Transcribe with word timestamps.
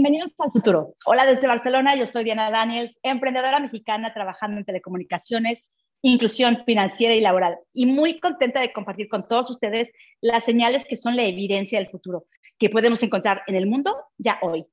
Bienvenidos 0.00 0.32
al 0.38 0.52
futuro. 0.52 0.94
Hola 1.06 1.26
desde 1.26 1.48
Barcelona, 1.48 1.96
yo 1.96 2.06
soy 2.06 2.22
Diana 2.22 2.52
Daniels, 2.52 3.00
emprendedora 3.02 3.58
mexicana 3.58 4.14
trabajando 4.14 4.58
en 4.58 4.64
telecomunicaciones, 4.64 5.68
inclusión 6.02 6.62
financiera 6.64 7.16
y 7.16 7.20
laboral. 7.20 7.58
Y 7.72 7.86
muy 7.86 8.20
contenta 8.20 8.60
de 8.60 8.72
compartir 8.72 9.08
con 9.08 9.26
todos 9.26 9.50
ustedes 9.50 9.90
las 10.20 10.44
señales 10.44 10.84
que 10.84 10.96
son 10.96 11.16
la 11.16 11.24
evidencia 11.24 11.80
del 11.80 11.88
futuro, 11.88 12.26
que 12.60 12.70
podemos 12.70 13.02
encontrar 13.02 13.42
en 13.48 13.56
el 13.56 13.66
mundo 13.66 13.92
ya 14.18 14.38
hoy. 14.40 14.66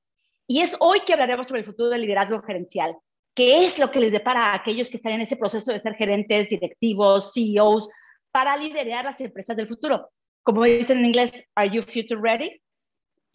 Y 0.46 0.60
es 0.60 0.76
hoy 0.78 1.00
que 1.00 1.14
hablaremos 1.14 1.48
sobre 1.48 1.62
el 1.62 1.66
futuro 1.66 1.88
del 1.88 2.02
liderazgo 2.02 2.40
gerencial. 2.42 2.96
¿Qué 3.34 3.64
es 3.64 3.80
lo 3.80 3.90
que 3.90 3.98
les 3.98 4.12
depara 4.12 4.52
a 4.52 4.54
aquellos 4.54 4.90
que 4.90 4.98
están 4.98 5.14
en 5.14 5.22
ese 5.22 5.34
proceso 5.34 5.72
de 5.72 5.80
ser 5.80 5.96
gerentes, 5.96 6.50
directivos, 6.50 7.32
CEOs, 7.34 7.90
para 8.30 8.56
liderar 8.56 9.06
las 9.06 9.20
empresas 9.20 9.56
del 9.56 9.66
futuro? 9.66 10.08
Como 10.44 10.62
dicen 10.62 10.98
en 10.98 11.06
inglés, 11.06 11.42
¿Are 11.56 11.68
you 11.68 11.82
future 11.82 12.20
ready? 12.22 12.62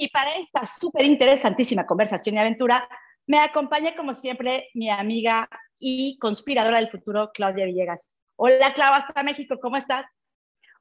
Y 0.02 0.10
para 0.10 0.32
esta 0.32 0.66
súper 0.66 1.06
interesantísima 1.06 1.86
conversación 1.86 2.34
y 2.34 2.40
aventura, 2.40 2.90
me 3.28 3.38
acompaña 3.38 3.96
como 3.96 4.16
siempre 4.16 4.68
mi 4.74 4.90
amiga 4.90 5.48
y 5.78 6.18
conspiradora 6.18 6.78
del 6.78 6.90
futuro, 6.90 7.30
Claudia 7.32 7.66
Villegas. 7.66 8.18
Hola, 8.36 8.74
Claudia, 8.74 8.98
hasta 8.98 9.22
México, 9.22 9.60
¿cómo 9.62 9.78
estás? 9.78 10.06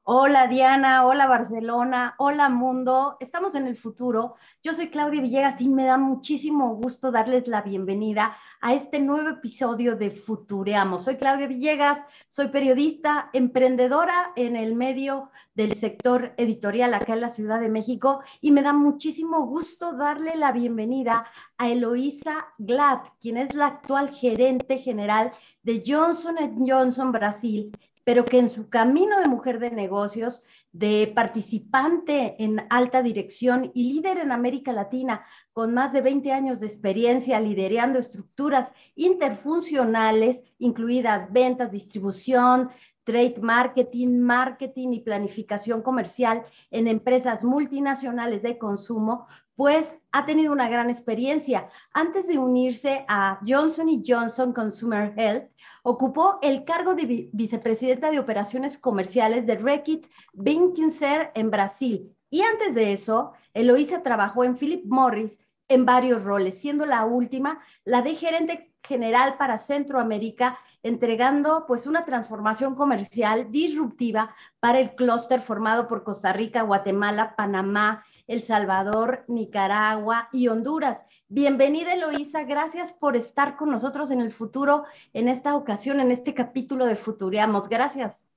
Hola 0.02 0.46
Diana, 0.48 1.06
hola 1.06 1.26
Barcelona, 1.26 2.14
hola 2.18 2.48
mundo. 2.48 3.16
Estamos 3.20 3.54
en 3.54 3.66
el 3.66 3.76
futuro. 3.76 4.34
Yo 4.62 4.72
soy 4.74 4.88
Claudia 4.88 5.20
Villegas 5.20 5.60
y 5.60 5.68
me 5.68 5.84
da 5.84 5.98
muchísimo 5.98 6.74
gusto 6.74 7.12
darles 7.12 7.46
la 7.46 7.62
bienvenida 7.62 8.36
a 8.60 8.74
este 8.74 8.98
nuevo 8.98 9.28
episodio 9.28 9.96
de 9.96 10.10
Futureamos. 10.10 11.04
Soy 11.04 11.16
Claudia 11.16 11.46
Villegas, 11.46 12.02
soy 12.28 12.48
periodista, 12.48 13.30
emprendedora 13.34 14.32
en 14.36 14.56
el 14.56 14.74
medio 14.74 15.30
del 15.54 15.74
sector 15.74 16.32
editorial 16.38 16.94
acá 16.94 17.12
en 17.12 17.20
la 17.20 17.30
Ciudad 17.30 17.60
de 17.60 17.68
México 17.68 18.22
y 18.40 18.50
me 18.50 18.62
da 18.62 18.72
muchísimo 18.72 19.46
gusto 19.46 19.92
darle 19.92 20.34
la 20.34 20.50
bienvenida 20.50 21.26
a 21.58 21.68
Eloísa 21.68 22.48
Glad, 22.58 23.00
quien 23.20 23.36
es 23.36 23.54
la 23.54 23.66
actual 23.66 24.10
gerente 24.10 24.78
general 24.78 25.32
de 25.62 25.84
Johnson 25.86 26.36
Johnson 26.66 27.12
Brasil 27.12 27.70
pero 28.04 28.24
que 28.24 28.38
en 28.38 28.50
su 28.50 28.68
camino 28.68 29.20
de 29.20 29.28
mujer 29.28 29.58
de 29.58 29.70
negocios, 29.70 30.42
de 30.72 31.12
participante 31.14 32.36
en 32.42 32.64
alta 32.70 33.02
dirección 33.02 33.70
y 33.74 33.92
líder 33.92 34.18
en 34.18 34.32
América 34.32 34.72
Latina, 34.72 35.24
con 35.52 35.74
más 35.74 35.92
de 35.92 36.00
20 36.00 36.32
años 36.32 36.60
de 36.60 36.66
experiencia 36.66 37.40
liderando 37.40 37.98
estructuras 37.98 38.68
interfuncionales, 38.94 40.42
incluidas 40.58 41.30
ventas, 41.32 41.72
distribución, 41.72 42.70
trade 43.10 43.40
marketing, 43.40 44.20
marketing 44.20 44.92
y 44.92 45.00
planificación 45.00 45.82
comercial 45.82 46.44
en 46.70 46.86
empresas 46.86 47.42
multinacionales 47.42 48.40
de 48.42 48.56
consumo, 48.56 49.26
pues 49.56 49.84
ha 50.12 50.26
tenido 50.26 50.52
una 50.52 50.68
gran 50.68 50.90
experiencia. 50.90 51.68
Antes 51.92 52.28
de 52.28 52.38
unirse 52.38 53.04
a 53.08 53.40
Johnson 53.44 54.02
Johnson 54.06 54.52
Consumer 54.52 55.12
Health, 55.16 55.50
ocupó 55.82 56.38
el 56.40 56.64
cargo 56.64 56.94
de 56.94 57.28
vicepresidenta 57.32 58.12
de 58.12 58.20
operaciones 58.20 58.78
comerciales 58.78 59.44
de 59.44 59.56
Reckitt 59.56 60.06
Benckiser 60.32 61.32
en 61.34 61.50
Brasil. 61.50 62.16
Y 62.30 62.42
antes 62.42 62.74
de 62.76 62.92
eso, 62.92 63.32
Eloisa 63.54 64.04
trabajó 64.04 64.44
en 64.44 64.56
Philip 64.56 64.84
Morris 64.86 65.36
en 65.70 65.86
varios 65.86 66.24
roles, 66.24 66.58
siendo 66.60 66.84
la 66.84 67.06
última 67.06 67.60
la 67.84 68.02
de 68.02 68.16
gerente 68.16 68.74
general 68.82 69.36
para 69.38 69.58
Centroamérica, 69.58 70.58
entregando 70.82 71.64
pues 71.66 71.86
una 71.86 72.04
transformación 72.04 72.74
comercial 72.74 73.52
disruptiva 73.52 74.34
para 74.58 74.80
el 74.80 74.96
clúster 74.96 75.40
formado 75.42 75.86
por 75.86 76.02
Costa 76.02 76.32
Rica, 76.32 76.62
Guatemala, 76.62 77.36
Panamá, 77.36 78.04
El 78.26 78.42
Salvador, 78.42 79.24
Nicaragua 79.28 80.28
y 80.32 80.48
Honduras. 80.48 80.98
Bienvenida 81.28 81.92
Eloísa, 81.92 82.42
gracias 82.42 82.92
por 82.92 83.14
estar 83.14 83.56
con 83.56 83.70
nosotros 83.70 84.10
en 84.10 84.20
el 84.20 84.32
futuro, 84.32 84.84
en 85.12 85.28
esta 85.28 85.54
ocasión, 85.54 86.00
en 86.00 86.10
este 86.10 86.34
capítulo 86.34 86.86
de 86.86 86.96
Futureamos. 86.96 87.68
Gracias. 87.68 88.29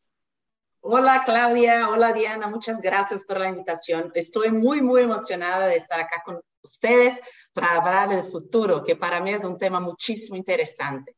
Hola 0.85 1.23
Claudia, 1.25 1.87
hola 1.87 2.11
Diana, 2.11 2.47
muchas 2.47 2.81
gracias 2.81 3.23
por 3.23 3.39
la 3.39 3.47
invitación. 3.47 4.11
Estoy 4.15 4.51
muy, 4.51 4.81
muy 4.81 5.03
emocionada 5.03 5.67
de 5.67 5.77
estar 5.77 5.97
acá 5.97 6.21
con 6.25 6.41
ustedes 6.61 7.21
para 7.53 7.75
hablar 7.75 8.09
del 8.09 8.29
futuro, 8.29 8.83
que 8.83 8.97
para 8.97 9.21
mí 9.21 9.31
es 9.31 9.45
un 9.45 9.57
tema 9.57 9.79
muchísimo 9.79 10.35
interesante. 10.35 11.15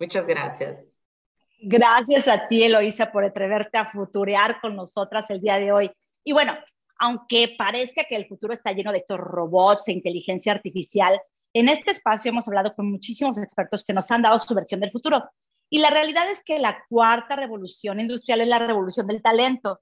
Muchas 0.00 0.26
gracias. 0.26 0.82
Gracias 1.62 2.26
a 2.26 2.48
ti, 2.48 2.64
Eloisa, 2.64 3.12
por 3.12 3.24
atreverte 3.24 3.78
a 3.78 3.88
futurear 3.88 4.60
con 4.60 4.74
nosotras 4.74 5.30
el 5.30 5.40
día 5.40 5.60
de 5.60 5.70
hoy. 5.70 5.92
Y 6.24 6.32
bueno, 6.32 6.58
aunque 6.98 7.54
parezca 7.56 8.02
que 8.02 8.16
el 8.16 8.26
futuro 8.26 8.52
está 8.52 8.72
lleno 8.72 8.90
de 8.90 8.98
estos 8.98 9.20
robots 9.20 9.86
e 9.86 9.92
inteligencia 9.92 10.52
artificial, 10.52 11.20
en 11.54 11.68
este 11.68 11.92
espacio 11.92 12.30
hemos 12.30 12.48
hablado 12.48 12.74
con 12.74 12.90
muchísimos 12.90 13.38
expertos 13.38 13.84
que 13.84 13.92
nos 13.92 14.10
han 14.10 14.22
dado 14.22 14.40
su 14.40 14.52
versión 14.52 14.80
del 14.80 14.90
futuro. 14.90 15.30
Y 15.70 15.78
la 15.78 15.90
realidad 15.90 16.28
es 16.30 16.42
que 16.42 16.58
la 16.58 16.84
cuarta 16.88 17.36
revolución 17.36 18.00
industrial 18.00 18.40
es 18.40 18.48
la 18.48 18.58
revolución 18.58 19.06
del 19.06 19.22
talento. 19.22 19.80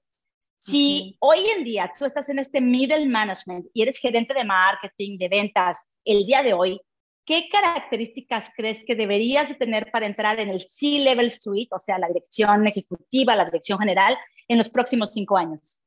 Si 0.59 1.17
hoy 1.19 1.39
en 1.57 1.63
día 1.63 1.91
tú 1.97 2.05
estás 2.05 2.29
en 2.29 2.37
este 2.37 2.61
middle 2.61 3.07
management 3.07 3.65
y 3.73 3.81
eres 3.81 3.97
gerente 3.97 4.35
de 4.35 4.45
marketing, 4.45 5.17
de 5.17 5.27
ventas, 5.27 5.87
el 6.05 6.25
día 6.25 6.43
de 6.43 6.53
hoy, 6.53 6.79
¿qué 7.25 7.49
características 7.49 8.51
crees 8.55 8.81
que 8.85 8.95
deberías 8.95 9.49
de 9.49 9.55
tener 9.55 9.89
para 9.89 10.05
entrar 10.05 10.39
en 10.39 10.49
el 10.49 10.61
C-Level 10.61 11.31
Suite, 11.31 11.73
o 11.73 11.79
sea, 11.79 11.97
la 11.97 12.07
dirección 12.07 12.67
ejecutiva, 12.67 13.35
la 13.35 13.45
dirección 13.45 13.79
general, 13.79 14.15
en 14.47 14.57
los 14.59 14.69
próximos 14.69 15.11
cinco 15.11 15.37
años? 15.37 15.81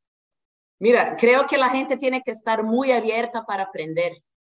Mira, 0.81 1.17
creo 1.17 1.47
que 1.47 1.59
la 1.59 1.69
gente 1.69 1.97
tiene 1.97 2.23
que 2.23 2.33
estar 2.33 2.65
muy 2.65 2.91
abierta 2.91 3.45
para 3.45 3.65
aprender 3.65 4.13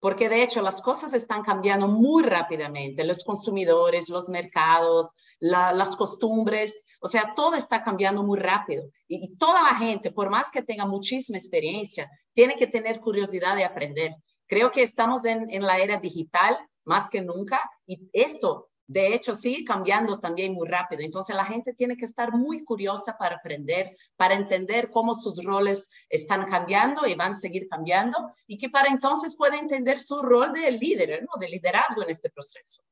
porque 0.03 0.27
de 0.27 0.43
hecho 0.43 0.61
las 0.61 0.81
cosas 0.81 1.13
están 1.13 1.43
cambiando 1.43 1.87
muy 1.87 2.23
rápidamente, 2.23 3.05
los 3.05 3.23
consumidores, 3.23 4.09
los 4.09 4.27
mercados, 4.27 5.11
las 5.39 5.95
costumbres, 5.95 6.83
o 6.99 7.07
sea, 7.07 7.31
todo 7.37 7.55
está 7.55 7.85
cambiando 7.85 8.21
muy 8.21 8.37
rápido. 8.37 8.83
Y, 9.07 9.33
toda 9.37 9.63
la 9.63 9.75
gente, 9.75 10.11
por 10.11 10.29
más 10.29 10.51
que 10.51 10.61
tenga 10.61 10.85
muchísima 10.85 11.37
experiencia, 11.37 12.11
tiene 12.33 12.57
que 12.57 12.67
tener 12.67 12.99
curiosidad 12.99 13.55
de 13.55 13.63
aprender. 13.63 14.13
Creo 14.45 14.73
que 14.73 14.83
estamos 14.83 15.23
en, 15.23 15.47
la 15.61 15.77
era 15.77 15.99
digital 15.99 16.57
más 16.83 17.09
que 17.09 17.21
nunca 17.21 17.61
y 17.87 18.09
esto 18.11 18.71
de 18.87 19.13
hecho, 19.13 19.33
sigue 19.33 19.63
cambiando 19.63 20.19
también 20.19 20.53
muy 20.53 20.67
rápido. 20.67 21.01
Entonces, 21.03 21.35
la 21.35 21.45
gente 21.45 21.73
tiene 21.73 21.95
que 21.95 22.05
estar 22.05 22.33
muy 22.33 22.63
curiosa 22.63 23.17
para 23.17 23.37
aprender, 23.37 23.95
para 24.17 24.35
entender 24.35 24.91
cómo 24.91 25.15
sus 25.15 25.43
roles 25.43 25.89
están 26.09 26.45
cambiando 26.47 27.07
y 27.07 27.15
van 27.15 27.31
a 27.31 27.35
seguir 27.35 27.67
cambiando, 27.69 28.31
y 28.45 28.57
que 28.57 28.69
para 28.69 28.89
entonces 28.89 29.37
pueda 29.37 29.57
entender 29.57 29.99
su 29.99 30.21
rol 30.21 30.51
de 30.53 30.71
líder, 30.71 31.23
¿no? 31.23 31.39
de 31.39 31.49
liderazgo 31.49 32.03
en 32.03 32.09
este 32.09 32.29
proceso. 32.29 32.83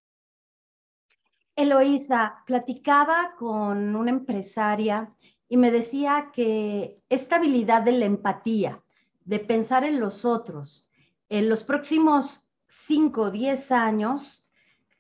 Eloísa, 1.56 2.44
platicaba 2.46 3.35
con 3.38 3.96
una 3.96 4.12
empresaria 4.12 5.13
y 5.50 5.58
me 5.58 5.69
decía 5.69 6.31
que 6.34 7.02
esta 7.09 7.35
habilidad 7.35 7.81
de 7.81 7.91
la 7.91 8.06
empatía, 8.06 8.81
de 9.25 9.40
pensar 9.40 9.84
en 9.84 10.00
los 10.00 10.23
otros, 10.23 10.88
en 11.28 11.50
los 11.50 11.63
próximos 11.66 12.47
5 12.88 13.22
o 13.22 13.31
10 13.31 13.72
años, 13.72 14.41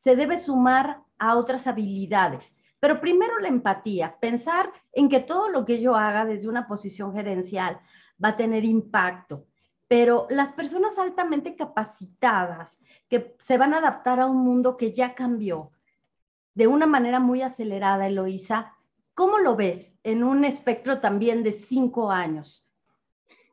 se 0.03 0.15
debe 0.15 0.39
sumar 0.39 1.03
a 1.17 1.37
otras 1.37 1.67
habilidades. 1.67 2.55
Pero 2.79 2.99
primero 2.99 3.37
la 3.39 3.47
empatía, 3.47 4.17
pensar 4.19 4.71
en 4.91 5.07
que 5.07 5.19
todo 5.19 5.49
lo 5.49 5.65
que 5.65 5.79
yo 5.79 5.95
haga 5.95 6.25
desde 6.25 6.49
una 6.49 6.67
posición 6.67 7.13
gerencial 7.13 7.79
va 8.23 8.29
a 8.29 8.37
tener 8.37 8.65
impacto. 8.65 9.45
Pero 9.87 10.25
las 10.29 10.53
personas 10.53 10.97
altamente 10.97 11.55
capacitadas 11.55 12.79
que 13.07 13.35
se 13.39 13.57
van 13.57 13.73
a 13.73 13.77
adaptar 13.77 14.19
a 14.19 14.25
un 14.25 14.37
mundo 14.37 14.77
que 14.77 14.93
ya 14.93 15.13
cambió 15.13 15.71
de 16.53 16.67
una 16.67 16.87
manera 16.87 17.19
muy 17.19 17.43
acelerada, 17.43 18.07
Eloísa, 18.07 18.73
¿cómo 19.13 19.37
lo 19.37 19.55
ves 19.55 19.93
en 20.03 20.23
un 20.23 20.43
espectro 20.43 20.99
también 20.99 21.43
de 21.43 21.51
cinco 21.51 22.09
años? 22.09 22.65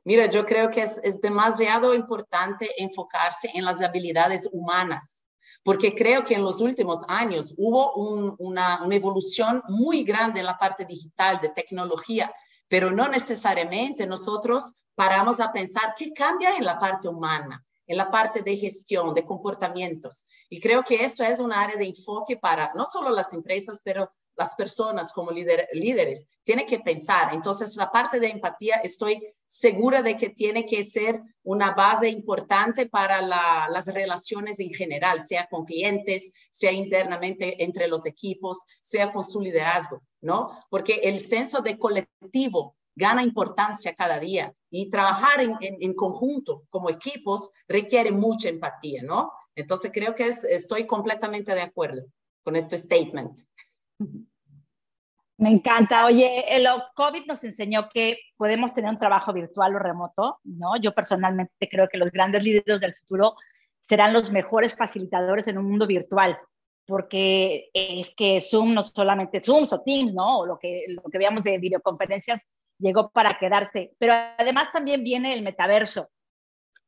Mira, 0.05 0.27
yo 0.27 0.47
creo 0.47 0.71
que 0.71 0.83
es, 0.83 1.01
es 1.05 1.21
demasiado 1.21 1.95
importante 1.95 2.71
enfocarse 2.79 3.51
en 3.53 3.65
las 3.65 3.83
habilidades 3.83 4.49
humanas 4.51 5.18
porque 5.63 5.95
creo 5.95 6.25
que 6.25 6.35
en 6.35 6.43
los 6.43 6.61
últimos 6.61 7.05
años 7.09 7.55
hubo 7.57 7.95
una, 7.95 8.83
una 8.83 8.95
evolución 8.95 9.63
muy 9.69 10.05
grande 10.05 10.41
en 10.41 10.47
la 10.47 10.59
parte 10.59 10.85
digital, 10.85 11.41
de 11.41 11.51
tecnología, 11.51 12.33
pero 12.69 12.91
no 12.91 13.09
necesariamente 13.09 14.07
nosotros 14.07 14.75
paramos 14.95 15.41
a 15.41 15.53
pensar 15.53 15.95
qué 15.97 16.13
cambia 16.13 16.57
en 16.57 16.65
la 16.65 16.79
parte 16.79 17.09
humana, 17.09 17.65
en 17.87 17.97
la 17.97 18.11
parte 18.11 18.43
de 18.43 18.57
gestión, 18.57 19.15
de 19.15 19.25
comportamientos. 19.25 20.27
Y 20.49 20.61
creo 20.61 20.83
que 20.83 21.05
esto 21.05 21.23
es 21.23 21.41
un 21.41 21.53
área 21.53 21.77
de 21.77 21.87
enfoque 21.87 22.37
para 22.37 22.73
no 22.75 22.85
solo 22.85 23.11
las 23.11 23.33
empresas, 23.33 23.81
pero 23.83 24.11
las 24.39 24.55
personas 24.55 25.13
como 25.13 25.33
líderes 25.33 26.29
tienen 26.45 26.67
que 26.67 26.79
pensar. 26.79 27.35
Entonces, 27.35 27.77
la 27.77 27.91
parte 27.91 28.21
de 28.21 28.29
empatía 28.29 28.77
estoy 28.77 29.35
segura 29.47 30.01
de 30.01 30.17
que 30.17 30.31
tiene 30.31 30.65
que 30.65 30.85
ser 30.85 31.21
una 31.43 31.73
base 31.73 32.09
importante 32.09 32.87
para 32.87 33.21
las 33.21 33.87
relaciones 33.87 34.61
en 34.61 34.73
general, 34.73 35.25
sea 35.25 35.49
con 35.49 35.65
clientes, 35.65 36.31
sea 36.53 36.71
internamente 36.71 37.63
entre 37.65 37.89
los 37.89 38.07
equipos, 38.07 38.61
sea 38.81 39.13
con 39.13 39.25
su 39.25 39.41
liderazgo, 39.41 40.03
¿no? 40.21 40.57
Porque 40.71 41.01
el 41.03 41.19
senso 41.19 41.61
de 41.61 41.77
colectivo 41.77 42.77
gana 42.95 43.23
importancia 43.23 43.95
cada 43.95 44.21
día 44.21 44.55
y 44.71 44.89
trabajar 44.89 45.41
en, 45.41 45.57
en, 45.61 45.95
conjunto 45.95 46.65
como 46.69 46.91
equipos 46.91 47.51
requiere 47.67 48.11
mucha 48.11 48.49
empatía, 48.49 49.03
¿no? 49.03 49.33
Entonces 49.55 49.91
creo 49.93 50.15
que 50.15 50.29
estoy 50.29 50.87
completamente 50.87 51.55
de 51.55 51.63
acuerdo 51.63 52.03
con 52.45 52.55
este 52.57 52.79
statement. 52.79 53.41
Me 55.39 55.51
encanta. 55.51 56.05
Oye, 56.05 56.45
el 56.49 56.67
COVID 56.97 57.27
nos 57.27 57.45
enseñó 57.45 57.89
que 57.89 58.19
podemos 58.37 58.73
tener 58.73 58.91
un 58.91 58.99
trabajo 58.99 59.33
virtual 59.33 59.77
o 59.77 59.79
remoto, 59.79 60.41
¿no? 60.43 60.77
Yo 60.81 60.93
personalmente 60.93 61.69
creo 61.71 61.89
que 61.89 61.97
los 61.97 62.11
grandes 62.11 62.43
líderes 62.43 62.81
del 62.81 62.97
futuro 62.97 63.37
serán 63.81 64.13
los 64.13 64.33
mejores 64.33 64.75
facilitadores 64.75 65.47
en 65.47 65.59
un 65.59 65.67
mundo 65.67 65.87
virtual, 65.87 66.37
porque 66.85 67.71
es 67.73 68.17
que 68.17 68.41
Zoom 68.41 68.75
no 68.75 68.83
solamente 68.83 69.41
Zoom 69.41 69.69
o 69.71 69.81
Teams, 69.83 70.13
¿no? 70.13 70.41
O 70.41 70.47
lo 70.47 70.59
que, 70.59 70.87
lo 70.89 71.03
que 71.03 71.19
veamos 71.19 71.45
de 71.45 71.57
videoconferencias 71.59 72.45
llegó 72.79 73.11
para 73.11 73.39
quedarse, 73.39 73.93
pero 73.99 74.15
además 74.39 74.73
también 74.73 75.05
viene 75.05 75.35
el 75.35 75.43
metaverso. 75.43 76.09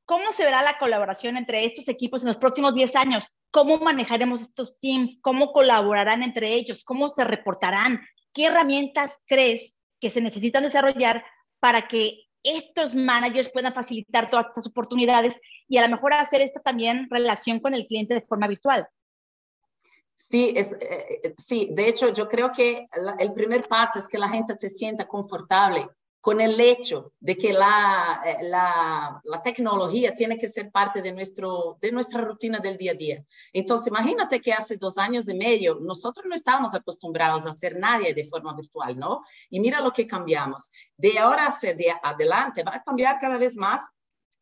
¿Cómo 0.04 0.32
se 0.32 0.44
verá 0.44 0.62
la 0.62 0.76
colaboración 0.76 1.36
entre 1.36 1.64
estos 1.64 1.86
equipos 1.88 2.22
en 2.22 2.28
los 2.28 2.36
próximos 2.36 2.74
10 2.74 2.96
años? 2.96 3.32
¿Cómo 3.52 3.78
manejaremos 3.78 4.40
estos 4.40 4.76
teams? 4.80 5.18
¿Cómo 5.22 5.52
colaborarán 5.52 6.24
entre 6.24 6.52
ellos? 6.54 6.82
¿Cómo 6.82 7.08
se 7.08 7.22
reportarán? 7.22 8.00
¿Qué 8.32 8.46
herramientas 8.46 9.18
crees 9.26 9.76
que 10.00 10.10
se 10.10 10.20
necesitan 10.20 10.62
desarrollar 10.62 11.24
para 11.58 11.88
que 11.88 12.24
estos 12.42 12.94
managers 12.94 13.50
puedan 13.50 13.74
facilitar 13.74 14.30
todas 14.30 14.46
estas 14.46 14.66
oportunidades 14.66 15.38
y 15.68 15.76
a 15.76 15.82
lo 15.82 15.94
mejor 15.94 16.14
hacer 16.14 16.40
esta 16.40 16.60
también 16.60 17.06
relación 17.10 17.60
con 17.60 17.74
el 17.74 17.86
cliente 17.86 18.14
de 18.14 18.22
forma 18.22 18.48
virtual? 18.48 18.88
Sí, 20.16 20.52
es, 20.54 20.76
eh, 20.80 21.34
sí, 21.38 21.68
de 21.72 21.88
hecho 21.88 22.12
yo 22.12 22.28
creo 22.28 22.52
que 22.52 22.86
el 23.18 23.32
primer 23.32 23.66
paso 23.66 23.98
es 23.98 24.06
que 24.06 24.18
la 24.18 24.28
gente 24.28 24.56
se 24.56 24.68
sienta 24.68 25.06
confortable 25.06 25.88
con 26.20 26.40
el 26.40 26.60
hecho 26.60 27.12
de 27.18 27.36
que 27.36 27.52
la, 27.52 28.20
eh, 28.24 28.38
la, 28.42 29.20
la, 29.24 29.42
tecnología 29.42 30.14
tiene 30.14 30.36
que 30.36 30.48
ser 30.48 30.70
parte 30.70 31.00
de, 31.00 31.12
nuestro, 31.12 31.78
de 31.80 31.92
nuestra 31.92 32.20
rutina 32.20 32.58
del 32.58 32.76
día 32.76 32.92
a 32.92 32.94
día. 32.94 33.24
Entonces, 33.52 33.88
imagínate 33.88 34.40
que 34.40 34.52
hace 34.52 34.76
dos 34.76 34.98
años 34.98 35.28
y 35.28 35.34
medio 35.34 35.78
nosotros 35.80 36.26
no 36.28 36.34
estábamos 36.34 36.74
acostumbrados 36.74 37.46
a 37.46 37.50
hacer 37.50 37.78
nadie 37.78 38.12
de 38.12 38.28
forma 38.28 38.54
virtual, 38.54 38.98
¿no? 38.98 39.22
Y 39.48 39.60
mira 39.60 39.80
lo 39.80 39.92
que 39.92 40.06
cambiamos. 40.06 40.70
De 40.96 41.18
ahora 41.18 41.46
hacia 41.46 41.74
de 41.74 41.94
adelante 42.02 42.62
va 42.62 42.76
a 42.76 42.82
cambiar 42.82 43.18
cada 43.18 43.38
vez 43.38 43.56
más 43.56 43.82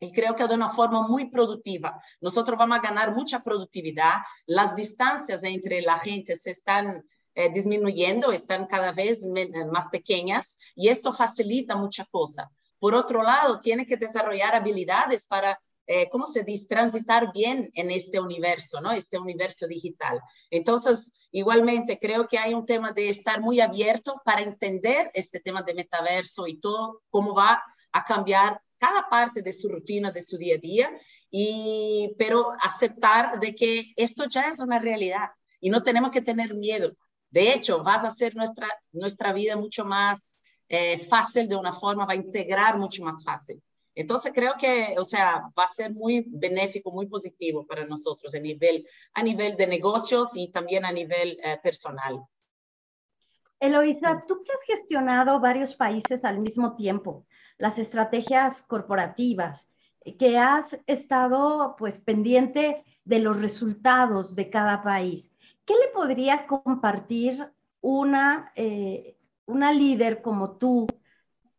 y 0.01 0.11
creo 0.11 0.35
que 0.35 0.47
de 0.47 0.55
una 0.55 0.69
forma 0.69 1.07
muy 1.07 1.29
productiva. 1.29 2.01
Nosotros 2.19 2.57
vamos 2.57 2.79
a 2.79 2.81
ganar 2.81 3.13
mucha 3.13 3.41
productividad. 3.41 4.15
Las 4.45 4.75
distancias 4.75 5.43
entre 5.43 5.81
la 5.81 5.99
gente 5.99 6.35
se 6.35 6.51
están 6.51 7.03
eh, 7.35 7.49
disminuyendo, 7.51 8.31
están 8.31 8.67
cada 8.67 8.91
vez 8.91 9.23
eh, 9.23 9.65
más 9.71 9.89
pequeñas 9.89 10.57
y 10.75 10.89
esto 10.89 11.13
facilita 11.13 11.75
mucha 11.75 12.05
cosa. 12.05 12.49
Por 12.79 12.95
otro 12.95 13.23
lado, 13.23 13.59
tiene 13.59 13.85
que 13.85 13.97
desarrollar 13.97 14.55
habilidades 14.55 15.27
para, 15.27 15.59
eh, 15.85 16.09
¿cómo 16.09 16.25
se 16.25 16.43
dice?, 16.43 16.67
transitar 16.67 17.31
bien 17.33 17.69
en 17.73 17.91
este 17.91 18.19
universo, 18.19 18.79
¿no? 18.81 18.91
Este 18.91 19.19
universo 19.19 19.67
digital. 19.67 20.19
Entonces, 20.49 21.11
igualmente, 21.31 21.99
creo 21.99 22.27
que 22.27 22.39
hay 22.39 22.53
un 22.53 22.65
tema 22.65 22.91
de 22.91 23.09
estar 23.09 23.41
muy 23.41 23.59
abierto 23.59 24.21
para 24.23 24.41
entender 24.41 25.11
este 25.13 25.39
tema 25.39 25.61
de 25.61 25.73
metaverso 25.73 26.47
y 26.47 26.59
todo, 26.59 27.01
cómo 27.09 27.33
va 27.35 27.61
a 27.91 28.03
cambiar 28.05 28.61
cada 28.77 29.09
parte 29.09 29.41
de 29.41 29.51
su 29.51 29.67
rutina, 29.67 30.11
de 30.11 30.21
su 30.21 30.37
día 30.37 30.55
a 30.55 30.59
día, 30.59 30.89
y, 31.29 32.15
pero 32.17 32.53
aceptar 32.61 33.39
de 33.39 33.53
que 33.53 33.91
esto 33.97 34.25
ya 34.25 34.43
es 34.43 34.59
una 34.59 34.79
realidad 34.79 35.29
y 35.59 35.69
no 35.69 35.83
tenemos 35.83 36.11
que 36.11 36.21
tener 36.21 36.55
miedo. 36.55 36.95
De 37.29 37.53
hecho, 37.53 37.83
vas 37.83 38.03
a 38.03 38.07
hacer 38.07 38.35
nuestra, 38.35 38.67
nuestra 38.91 39.33
vida 39.33 39.55
mucho 39.55 39.85
más 39.85 40.37
eh, 40.67 40.97
fácil 40.97 41.47
de 41.47 41.55
una 41.55 41.73
forma, 41.73 42.05
va 42.05 42.13
a 42.13 42.17
integrar 42.17 42.77
mucho 42.77 43.03
más 43.03 43.23
fácil. 43.23 43.61
Entonces 43.95 44.31
creo 44.33 44.53
que, 44.57 44.95
o 44.97 45.03
sea, 45.03 45.51
va 45.57 45.63
a 45.63 45.67
ser 45.67 45.93
muy 45.93 46.23
benéfico, 46.27 46.91
muy 46.91 47.07
positivo 47.07 47.65
para 47.65 47.85
nosotros 47.85 48.33
a 48.33 48.39
nivel, 48.39 48.87
a 49.13 49.23
nivel 49.23 49.57
de 49.57 49.67
negocios 49.67 50.29
y 50.35 50.51
también 50.51 50.85
a 50.85 50.91
nivel 50.91 51.37
eh, 51.43 51.59
personal. 51.61 52.23
Eloisa, 53.59 54.23
tú 54.25 54.41
que 54.43 54.53
has 54.53 54.63
gestionado 54.65 55.39
varios 55.41 55.75
países 55.75 56.23
al 56.23 56.39
mismo 56.39 56.75
tiempo, 56.75 57.25
las 57.57 57.77
estrategias 57.77 58.61
corporativas, 58.61 59.69
que 60.17 60.37
has 60.37 60.79
estado 60.87 61.75
pues 61.77 61.99
pendiente 61.99 62.85
de 63.03 63.19
los 63.19 63.37
resultados 63.41 64.35
de 64.35 64.49
cada 64.49 64.81
país. 64.81 65.29
¿Qué 65.69 65.75
le 65.75 65.89
podría 65.93 66.47
compartir 66.47 67.47
una, 67.79 68.51
eh, 68.55 69.15
una 69.45 69.71
líder 69.71 70.23
como 70.23 70.57
tú 70.57 70.87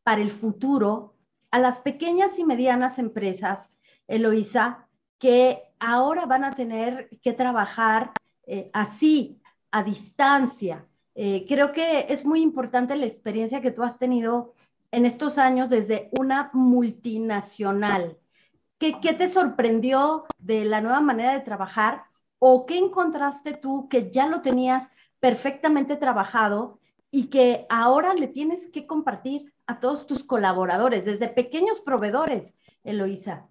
para 0.03 0.21
el 0.21 0.33
futuro 0.33 1.15
a 1.53 1.61
las 1.61 1.79
pequeñas 1.79 2.37
y 2.37 2.43
medianas 2.43 2.99
empresas, 2.99 3.71
Eloisa, 4.09 4.89
que 5.21 5.63
ahora 5.79 6.27
van 6.27 6.43
a 6.43 6.57
tener 6.57 7.09
que 7.23 7.33
trabajar 7.35 8.17
eh, 8.49 8.69
así, 8.73 9.41
a 9.71 9.85
distancia? 9.85 10.89
Eh, 11.15 11.47
creo 11.47 11.71
que 11.71 12.07
es 12.09 12.25
muy 12.25 12.43
importante 12.43 12.97
la 12.97 13.07
experiencia 13.07 13.61
que 13.61 13.71
tú 13.71 13.85
has 13.85 13.97
tenido 13.97 14.55
en 14.91 15.07
estos 15.07 15.39
años 15.39 15.69
desde 15.69 16.09
una 16.11 16.51
multinacional. 16.53 18.19
¿Qué, 18.77 18.93
te 18.93 19.33
sorprendió 19.33 20.25
de 20.39 20.65
la 20.65 20.81
nueva 20.81 21.01
manera 21.01 21.35
de 21.35 21.45
trabajar 21.45 22.10
o 22.41 22.67
qué 22.67 22.79
encontraste 22.79 23.53
tú 23.53 23.89
que 23.89 24.11
ya 24.11 24.27
lo 24.27 24.41
tenías 24.41 24.89
perfectamente 25.21 25.95
trabajado 25.97 26.81
y 27.13 27.29
que 27.29 27.67
ahora 27.69 28.15
le 28.15 28.27
tienes 28.27 28.67
que 28.71 28.87
compartir 28.87 29.53
a 29.67 29.79
todos 29.79 30.07
tus 30.07 30.25
colaboradores, 30.25 31.05
desde 31.05 31.29
pequeños 31.29 31.81
proveedores, 31.81 32.55
Eloisa? 32.83 33.49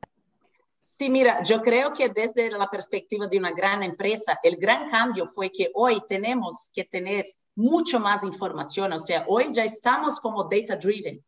Sí, 0.84 1.10
mira, 1.10 1.44
yo 1.44 1.62
creo 1.62 1.94
que 1.94 2.10
desde 2.10 2.50
la 2.52 2.68
perspectiva 2.68 3.28
de 3.28 3.38
una 3.38 3.52
gran 3.52 3.84
empresa, 3.84 4.40
el 4.44 4.58
gran 4.58 4.90
cambio 4.90 5.26
fue 5.28 5.52
que 5.52 5.72
hoy 5.76 6.02
tenemos 6.10 6.72
que 6.74 6.84
tener 6.84 7.26
mucho 7.56 8.00
más 8.00 8.24
información, 8.24 8.92
o 8.94 9.00
sea, 9.00 9.24
hoy 9.28 9.50
ya 9.52 9.64
estamos 9.64 10.20
como 10.20 10.46
data 10.46 10.76
driven. 10.78 11.24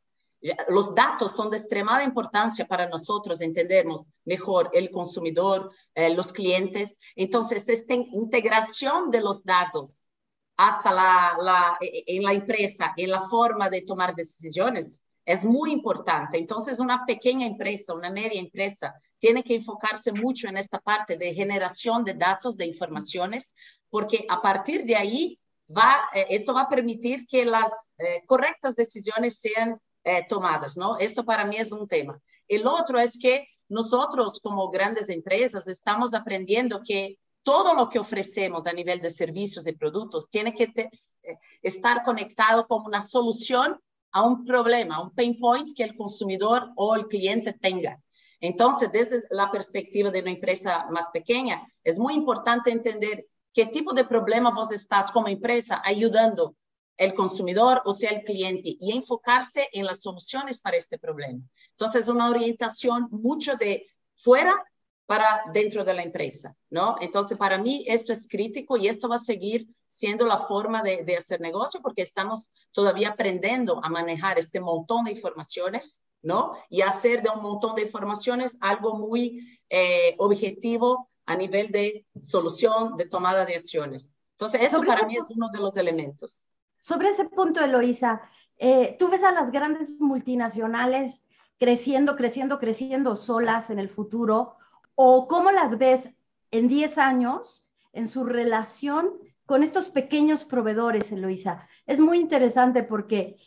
Los 0.69 0.95
datos 0.95 1.35
son 1.35 1.51
de 1.51 1.57
extremada 1.57 2.03
importancia 2.03 2.65
para 2.65 2.87
nosotros 2.89 3.41
entendernos 3.41 4.09
mejor 4.25 4.69
el 4.73 4.89
consumidor, 4.89 5.71
eh, 5.93 6.13
los 6.15 6.33
clientes. 6.33 6.97
Entonces, 7.15 7.69
esta 7.69 7.93
integración 7.93 9.11
de 9.11 9.21
los 9.21 9.43
datos 9.43 10.09
hasta 10.57 10.91
la, 10.91 11.77
e, 11.79 11.85
e, 11.85 12.03
en 12.17 12.23
la 12.23 12.33
empresa, 12.33 12.93
en 12.97 13.11
la 13.11 13.21
forma 13.21 13.69
de 13.69 13.81
tomar 13.81 14.15
decisiones, 14.15 15.03
es 15.25 15.45
muy 15.45 15.71
importante. 15.71 16.37
Entonces, 16.37 16.79
una 16.79 17.05
pequeña 17.05 17.45
empresa, 17.45 17.93
una 17.93 18.09
media 18.09 18.39
empresa, 18.39 18.95
tiene 19.19 19.43
que 19.43 19.55
enfocarse 19.55 20.11
mucho 20.11 20.47
en 20.47 20.57
esta 20.57 20.79
parte 20.79 21.17
de 21.17 21.33
generación 21.33 22.03
de 22.03 22.15
datos, 22.15 22.57
de 22.57 22.65
informaciones, 22.65 23.55
porque 23.89 24.25
a 24.27 24.41
partir 24.41 24.85
de 24.85 24.95
ahí, 24.95 25.39
va, 25.69 26.09
eh, 26.13 26.27
esto 26.29 26.53
va 26.53 26.61
a 26.61 26.69
permitir 26.69 27.27
que 27.27 27.45
las 27.45 27.71
eh, 27.97 28.23
correctas 28.25 28.75
decisiones 28.75 29.39
sean 29.39 29.79
eh, 30.03 30.25
tomadas, 30.27 30.77
¿no? 30.77 30.97
Esto 30.97 31.23
para 31.23 31.45
mí 31.45 31.57
es 31.57 31.71
un 31.71 31.87
tema. 31.87 32.19
El 32.47 32.67
otro 32.67 32.99
es 32.99 33.17
que 33.17 33.47
nosotros 33.69 34.39
como 34.41 34.69
grandes 34.69 35.09
empresas 35.09 35.67
estamos 35.67 36.13
aprendiendo 36.13 36.81
que 36.85 37.17
todo 37.43 37.73
lo 37.73 37.89
que 37.89 37.99
ofrecemos 37.99 38.67
a 38.67 38.73
nivel 38.73 39.01
de 39.01 39.09
servicios 39.09 39.65
y 39.65 39.73
productos 39.73 40.29
tiene 40.29 40.53
que 40.53 40.71
eh, 40.75 41.37
estar 41.61 42.03
conectado 42.03 42.67
como 42.67 42.87
una 42.87 43.01
solución 43.01 43.79
a 44.11 44.23
un 44.23 44.45
problema, 44.45 44.97
a 44.97 45.03
un 45.03 45.11
pain 45.11 45.39
point 45.39 45.69
que 45.75 45.83
el 45.83 45.95
consumidor 45.95 46.71
o 46.75 46.95
el 46.95 47.07
cliente 47.07 47.53
tenga. 47.53 47.99
Entonces, 48.39 48.91
desde 48.91 49.21
la 49.29 49.51
perspectiva 49.51 50.09
de 50.09 50.21
una 50.21 50.31
empresa 50.31 50.87
más 50.89 51.09
pequeña, 51.11 51.65
es 51.83 51.97
muy 51.97 52.13
importante 52.15 52.71
entender 52.71 53.27
qué 53.53 53.67
tipo 53.67 53.93
de 53.93 54.05
problema 54.05 54.51
vos 54.51 54.71
estás 54.71 55.11
como 55.11 55.27
empresa 55.27 55.81
ayudando 55.85 56.55
el 57.01 57.15
consumidor 57.15 57.81
o 57.85 57.93
sea 57.93 58.11
el 58.11 58.23
cliente 58.23 58.77
y 58.79 58.91
enfocarse 58.95 59.67
en 59.73 59.85
las 59.85 60.01
soluciones 60.01 60.61
para 60.61 60.77
este 60.77 60.99
problema. 60.99 61.41
Entonces, 61.71 62.07
una 62.07 62.29
orientación 62.29 63.07
mucho 63.09 63.55
de 63.55 63.87
fuera 64.15 64.63
para 65.07 65.41
dentro 65.51 65.83
de 65.83 65.95
la 65.95 66.03
empresa, 66.03 66.55
¿no? 66.69 66.95
Entonces, 67.01 67.39
para 67.39 67.57
mí 67.57 67.83
esto 67.87 68.13
es 68.13 68.27
crítico 68.27 68.77
y 68.77 68.87
esto 68.87 69.09
va 69.09 69.15
a 69.15 69.29
seguir 69.31 69.67
siendo 69.87 70.27
la 70.27 70.37
forma 70.37 70.83
de, 70.83 71.03
de 71.03 71.17
hacer 71.17 71.41
negocio 71.41 71.81
porque 71.81 72.03
estamos 72.03 72.51
todavía 72.71 73.09
aprendiendo 73.09 73.83
a 73.83 73.89
manejar 73.89 74.37
este 74.37 74.59
montón 74.59 75.05
de 75.05 75.11
informaciones, 75.11 76.03
¿no? 76.21 76.53
Y 76.69 76.81
hacer 76.81 77.23
de 77.23 77.31
un 77.31 77.41
montón 77.41 77.73
de 77.73 77.81
informaciones 77.81 78.57
algo 78.61 78.93
muy 78.93 79.59
eh, 79.71 80.13
objetivo 80.19 81.09
a 81.25 81.35
nivel 81.35 81.71
de 81.71 82.05
solución, 82.21 82.95
de 82.95 83.05
tomada 83.05 83.43
de 83.43 83.55
acciones. 83.55 84.19
Entonces, 84.33 84.61
esto 84.61 84.83
para 84.83 85.07
mí 85.07 85.17
es 85.17 85.31
uno 85.31 85.49
de 85.49 85.59
los 85.59 85.77
elementos. 85.77 86.45
Sobre 86.81 87.09
ese 87.09 87.25
punto, 87.25 87.63
Eloisa, 87.63 88.21
eh, 88.57 88.95
tú 88.97 89.07
ves 89.07 89.23
a 89.23 89.31
las 89.31 89.51
grandes 89.51 89.91
multinacionales 89.99 91.23
creciendo, 91.59 92.15
creciendo, 92.15 92.57
creciendo 92.57 93.15
solas 93.15 93.69
en 93.69 93.77
el 93.77 93.87
futuro, 93.87 94.55
o 94.95 95.27
cómo 95.27 95.51
las 95.51 95.77
ves 95.77 96.09
en 96.49 96.67
10 96.67 96.97
años 96.97 97.63
en 97.93 98.09
su 98.09 98.23
relación 98.23 99.11
con 99.45 99.61
estos 99.61 99.89
pequeños 99.89 100.43
proveedores, 100.43 101.11
Eloisa. 101.11 101.67
Es 101.85 101.99
muy 101.99 102.17
interesante 102.17 102.81
porque 102.81 103.37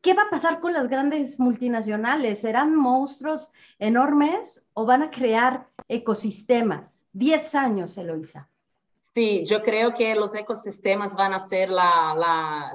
¿qué 0.00 0.14
va 0.14 0.22
a 0.22 0.30
pasar 0.30 0.60
con 0.60 0.72
las 0.72 0.88
grandes 0.88 1.38
multinacionales? 1.38 2.40
¿Serán 2.40 2.74
monstruos 2.74 3.52
enormes 3.78 4.66
o 4.72 4.86
van 4.86 5.04
a 5.04 5.10
crear 5.12 5.68
ecosistemas? 5.86 7.06
Diez 7.12 7.54
años, 7.54 7.96
Eloisa. 7.96 8.48
Sí, 9.16 9.44
yo 9.46 9.62
creo 9.62 9.94
que 9.94 10.14
los 10.14 10.34
ecosistemas 10.34 11.16
van 11.16 11.32
a 11.32 11.38
ser 11.38 11.70
la, 11.70 12.14
la, 12.14 12.70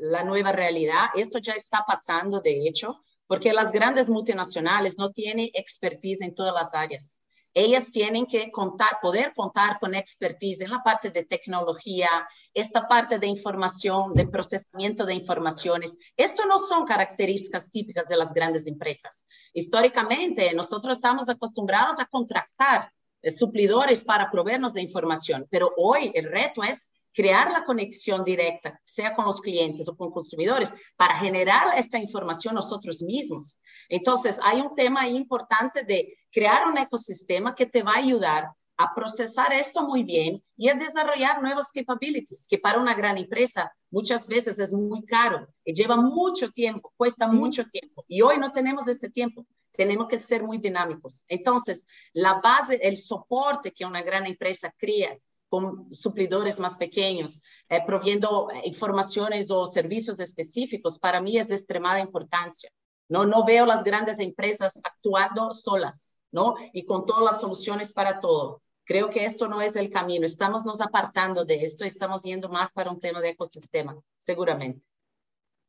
la 0.00 0.22
nueva 0.22 0.52
realidad. 0.52 1.06
Esto 1.16 1.40
ya 1.40 1.54
está 1.54 1.84
pasando, 1.84 2.40
de 2.40 2.68
hecho, 2.68 3.02
porque 3.26 3.52
las 3.52 3.72
grandes 3.72 4.08
multinacionales 4.08 4.96
no 4.96 5.10
tienen 5.10 5.50
expertise 5.52 6.20
en 6.20 6.36
todas 6.36 6.54
las 6.54 6.72
áreas 6.72 7.20
ellas 7.54 7.90
tienen 7.90 8.26
que 8.26 8.50
contar, 8.50 8.98
poder 9.02 9.32
contar 9.34 9.78
con 9.80 9.94
expertise 9.94 10.60
en 10.60 10.70
la 10.70 10.82
parte 10.82 11.10
de 11.10 11.24
tecnología, 11.24 12.08
esta 12.54 12.86
parte 12.86 13.18
de 13.18 13.26
información, 13.26 14.14
de 14.14 14.28
procesamiento 14.28 15.04
de 15.04 15.14
informaciones. 15.14 15.96
Esto 16.16 16.46
no 16.46 16.58
son 16.58 16.84
características 16.84 17.70
típicas 17.70 18.06
de 18.08 18.16
las 18.16 18.32
grandes 18.32 18.66
empresas. 18.66 19.26
Históricamente, 19.52 20.52
nosotros 20.54 20.96
estamos 20.96 21.28
acostumbrados 21.28 21.98
a 21.98 22.06
contratar 22.06 22.92
suplidores 23.28 24.04
para 24.04 24.30
proveernos 24.30 24.74
de 24.74 24.82
información, 24.82 25.46
pero 25.50 25.72
hoy 25.76 26.10
el 26.14 26.30
reto 26.30 26.62
es 26.62 26.88
crear 27.12 27.50
la 27.50 27.64
conexión 27.64 28.24
directa, 28.24 28.80
sea 28.84 29.14
con 29.14 29.24
los 29.24 29.40
clientes 29.40 29.88
o 29.88 29.96
con 29.96 30.10
consumidores, 30.10 30.72
para 30.96 31.16
generar 31.16 31.76
esta 31.76 31.98
información 31.98 32.54
nosotros 32.54 33.02
mismos. 33.02 33.60
Entonces, 33.88 34.38
hay 34.44 34.60
un 34.60 34.74
tema 34.74 35.08
importante 35.08 35.82
de 35.82 36.16
crear 36.30 36.68
un 36.68 36.78
ecosistema 36.78 37.54
que 37.54 37.66
te 37.66 37.82
va 37.82 37.94
a 37.94 37.98
ayudar 37.98 38.50
a 38.80 38.94
procesar 38.94 39.52
esto 39.52 39.86
muy 39.86 40.04
bien 40.04 40.42
y 40.56 40.70
a 40.70 40.74
desarrollar 40.74 41.42
nuevas 41.42 41.70
capabilities, 41.70 42.48
que 42.48 42.56
para 42.56 42.80
una 42.80 42.94
gran 42.94 43.18
empresa 43.18 43.70
muchas 43.90 44.26
veces 44.26 44.58
es 44.58 44.72
muy 44.72 45.04
caro 45.04 45.46
y 45.64 45.74
lleva 45.74 45.96
mucho 45.96 46.50
tiempo, 46.50 46.90
cuesta 46.96 47.26
mucho 47.26 47.66
tiempo. 47.66 48.06
Y 48.08 48.22
hoy 48.22 48.38
no 48.38 48.52
tenemos 48.52 48.88
este 48.88 49.10
tiempo, 49.10 49.46
tenemos 49.72 50.08
que 50.08 50.18
ser 50.18 50.42
muy 50.42 50.56
dinámicos. 50.56 51.24
Entonces, 51.28 51.86
la 52.14 52.40
base, 52.40 52.80
el 52.82 52.96
soporte 52.96 53.70
que 53.72 53.84
una 53.84 54.02
gran 54.02 54.24
empresa 54.24 54.74
crea 54.78 55.14
con 55.50 55.94
suplidores 55.94 56.58
más 56.58 56.78
pequeños, 56.78 57.42
eh, 57.68 57.82
proviendo 57.84 58.48
informaciones 58.64 59.50
o 59.50 59.66
servicios 59.66 60.20
específicos, 60.20 60.98
para 60.98 61.20
mí 61.20 61.36
es 61.36 61.48
de 61.48 61.56
extremada 61.56 62.00
importancia. 62.00 62.70
No, 63.10 63.26
no 63.26 63.44
veo 63.44 63.66
las 63.66 63.84
grandes 63.84 64.20
empresas 64.20 64.80
actuando 64.82 65.52
solas, 65.52 66.16
¿no? 66.32 66.54
Y 66.72 66.86
con 66.86 67.04
todas 67.04 67.24
las 67.24 67.40
soluciones 67.42 67.92
para 67.92 68.20
todo. 68.20 68.62
Creo 68.90 69.08
que 69.08 69.24
esto 69.24 69.46
no 69.46 69.62
es 69.62 69.76
el 69.76 69.88
camino. 69.88 70.26
Estamos 70.26 70.66
nos 70.66 70.80
apartando 70.80 71.44
de 71.44 71.62
esto, 71.62 71.84
estamos 71.84 72.24
yendo 72.24 72.48
más 72.48 72.72
para 72.72 72.90
un 72.90 72.98
tema 72.98 73.20
de 73.20 73.28
ecosistema, 73.28 73.96
seguramente. 74.16 74.84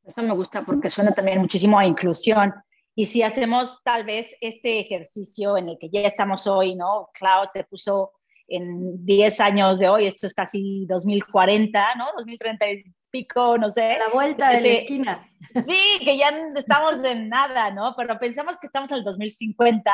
Eso 0.03 0.23
me 0.23 0.33
gusta 0.33 0.65
porque 0.65 0.89
suena 0.89 1.13
también 1.13 1.37
muchísimo 1.37 1.77
a 1.77 1.85
inclusión. 1.85 2.51
Y 2.95 3.05
si 3.05 3.21
hacemos 3.21 3.83
tal 3.83 4.05
vez 4.05 4.35
este 4.41 4.79
ejercicio 4.79 5.55
en 5.55 5.69
el 5.69 5.77
que 5.77 5.91
ya 5.91 6.01
estamos 6.01 6.47
hoy, 6.47 6.73
¿no? 6.73 7.11
Cloud 7.13 7.49
te 7.53 7.63
puso 7.63 8.13
en 8.47 9.05
10 9.05 9.39
años 9.39 9.77
de 9.77 9.87
hoy, 9.87 10.07
esto 10.07 10.25
es 10.25 10.33
casi 10.33 10.87
2040, 10.87 11.89
¿no? 11.99 12.07
2030 12.17 12.71
y 12.71 12.83
pico, 13.11 13.55
no 13.55 13.71
sé. 13.71 13.99
La 13.99 14.09
vuelta 14.11 14.49
de 14.49 14.61
la 14.61 14.67
este, 14.67 14.81
esquina. 14.81 15.29
Sí, 15.63 16.03
que 16.03 16.17
ya 16.17 16.29
estamos 16.55 17.03
en 17.03 17.29
nada, 17.29 17.69
¿no? 17.69 17.93
Pero 17.95 18.17
pensamos 18.17 18.57
que 18.57 18.65
estamos 18.65 18.89
en 18.89 18.97
el 18.97 19.03
2050 19.03 19.91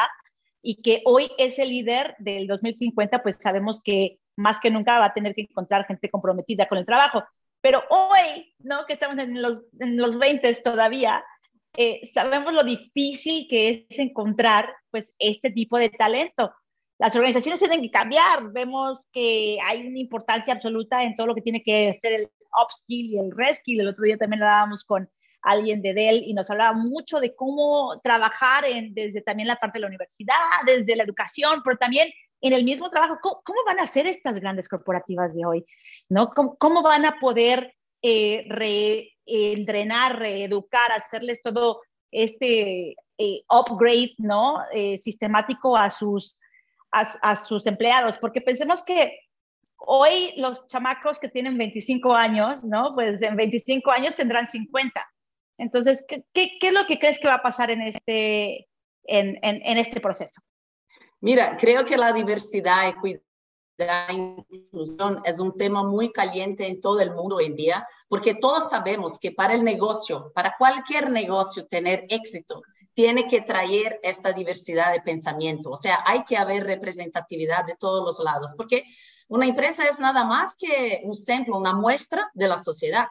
y 0.68 0.82
que 0.82 1.02
hoy 1.06 1.32
es 1.38 1.60
el 1.60 1.70
líder 1.70 2.14
del 2.20 2.46
2050, 2.46 3.24
pues 3.24 3.38
sabemos 3.40 3.80
que 3.80 4.20
más 4.36 4.60
que 4.60 4.70
nunca 4.70 5.00
va 5.00 5.06
a 5.06 5.14
tener 5.14 5.34
que 5.34 5.44
encontrar 5.44 5.88
gente 5.88 6.10
comprometida 6.10 6.68
con 6.68 6.78
el 6.78 6.86
trabajo. 6.86 7.24
Pero 7.62 7.84
hoy, 7.90 8.54
¿no? 8.60 8.86
Que 8.86 8.92
estamos 8.92 9.18
en 9.18 9.42
los, 9.42 9.62
en 9.80 9.96
los 9.96 10.20
20 10.20 10.54
todavía, 10.56 11.24
eh, 11.78 12.02
sabemos 12.06 12.52
lo 12.52 12.66
difícil 12.66 13.48
que 13.50 13.88
es 13.90 13.98
encontrar, 13.98 14.76
pues, 14.92 15.14
este 15.20 15.52
tipo 15.52 15.78
de 15.78 15.90
talento 15.90 16.54
las 17.00 17.16
organizaciones 17.16 17.60
tienen 17.60 17.82
que 17.82 17.92
cambiar. 17.92 18.52
Vemos 18.52 19.08
que 19.14 19.60
hay 19.64 19.88
una 19.88 20.00
importancia 20.00 20.54
absoluta 20.54 21.04
en 21.04 21.16
todo 21.16 21.28
lo 21.28 21.36
que 21.36 21.42
tiene 21.42 21.64
que 21.64 21.94
ser 22.02 22.14
el 22.14 22.30
upskill 22.62 23.14
y 23.14 23.20
el 23.20 23.32
reskill. 23.32 23.82
El 23.82 23.88
otro 23.88 24.04
día 24.04 24.18
también 24.18 24.44
hablábamos 24.44 24.84
con 24.84 25.10
alguien 25.52 25.82
de 25.82 25.94
Dell 25.94 26.24
y 26.26 26.34
nos 26.34 26.50
hablaba 26.50 26.74
mucho 26.74 27.20
de 27.20 27.36
cómo 27.36 28.00
trabajar 28.04 28.66
en, 28.66 28.94
desde 28.94 29.22
también 29.22 29.48
la 29.48 29.56
parte 29.56 29.78
de 29.78 29.82
la 29.82 29.88
universidad, 29.88 30.36
desde 30.66 30.96
la 30.96 31.04
educación, 31.04 31.62
pero 31.64 31.78
también 31.78 32.10
en 32.42 32.54
el 32.54 32.64
mismo 32.64 32.90
trabajo. 32.90 33.20
¿Cómo, 33.22 33.60
van 33.66 33.80
a 33.80 33.84
hacer 33.84 34.08
estas 34.08 34.40
grandes 34.40 34.70
corporativas 34.70 35.34
de 35.34 35.46
hoy? 35.46 35.66
¿No? 36.10 36.30
¿Cómo, 36.30 36.82
van 36.82 37.06
a 37.06 37.20
poder 37.20 37.76
eh, 38.02 38.46
reentrenar, 38.48 40.20
reeducar, 40.20 40.92
hacerles 40.92 41.42
todo 41.42 41.82
este 42.12 42.96
eh, 43.18 43.42
upgrade 43.50 44.14
¿no? 44.18 44.62
Eh, 44.74 44.98
sistemático 44.98 45.76
a 45.76 45.90
sus 45.90 46.38
a, 46.92 47.36
sus 47.36 47.66
empleados, 47.68 48.18
porque 48.18 48.42
pensemos 48.42 48.84
que 48.84 49.20
hoy 49.78 50.34
los 50.38 50.66
chamacos 50.68 51.20
que 51.20 51.30
tienen 51.30 51.58
25 51.58 52.14
años, 52.14 52.64
¿no? 52.64 52.94
Pues 52.96 53.22
en 53.22 53.36
25 53.36 53.92
años 53.92 54.16
tendrán 54.16 54.48
50. 54.48 55.06
Entonces, 55.58 56.04
¿qué, 56.08 56.26
es 56.62 56.74
lo 56.74 56.86
que 56.86 57.00
crees 57.00 57.20
que 57.20 57.28
va 57.28 57.36
a 57.36 57.42
pasar 57.42 57.72
en 57.72 57.82
este, 57.82 58.68
en, 59.04 59.40
en, 59.42 59.78
este 59.78 60.00
proceso? 60.00 60.42
Mira, 61.20 61.58
creo 61.58 61.84
que 61.86 61.98
la 61.98 62.14
diversidad, 62.14 62.88
equidad 62.88 63.22
e 63.80 64.14
inclusión 64.50 65.22
es 65.24 65.40
un 65.40 65.56
tema 65.56 65.84
muy 65.84 66.12
caliente 66.12 66.68
en 66.68 66.80
todo 66.80 67.00
el 67.00 67.14
mundo 67.14 67.38
hoy 67.38 67.46
en 67.46 67.56
día, 67.56 67.88
porque 68.08 68.36
todos 68.36 68.70
sabemos 68.70 69.20
que 69.20 69.32
para 69.32 69.54
el 69.54 69.64
negocio, 69.64 70.32
para 70.34 70.56
cualquier 70.58 71.10
negocio 71.10 71.68
tener 71.68 72.06
éxito, 72.10 72.62
tiene 72.94 73.28
que 73.28 73.42
traer 73.42 74.00
esta 74.02 74.34
diversidad 74.34 74.92
de 74.92 75.02
pensamiento. 75.02 75.70
O 75.70 75.78
sea, 75.78 76.00
hay 76.06 76.24
que 76.24 76.36
haber 76.36 76.64
representatividad 76.64 77.64
de 77.66 77.76
todos 77.76 78.04
los 78.04 78.24
lados, 78.24 78.56
porque 78.58 78.86
una 79.28 79.46
empresa 79.46 79.86
es 79.86 80.00
nada 80.00 80.24
más 80.24 80.56
que 80.56 81.02
un 81.04 81.14
ejemplo, 81.14 81.58
una 81.58 81.74
muestra 81.74 82.32
de 82.34 82.48
la 82.48 82.58
sociedad. 82.58 83.06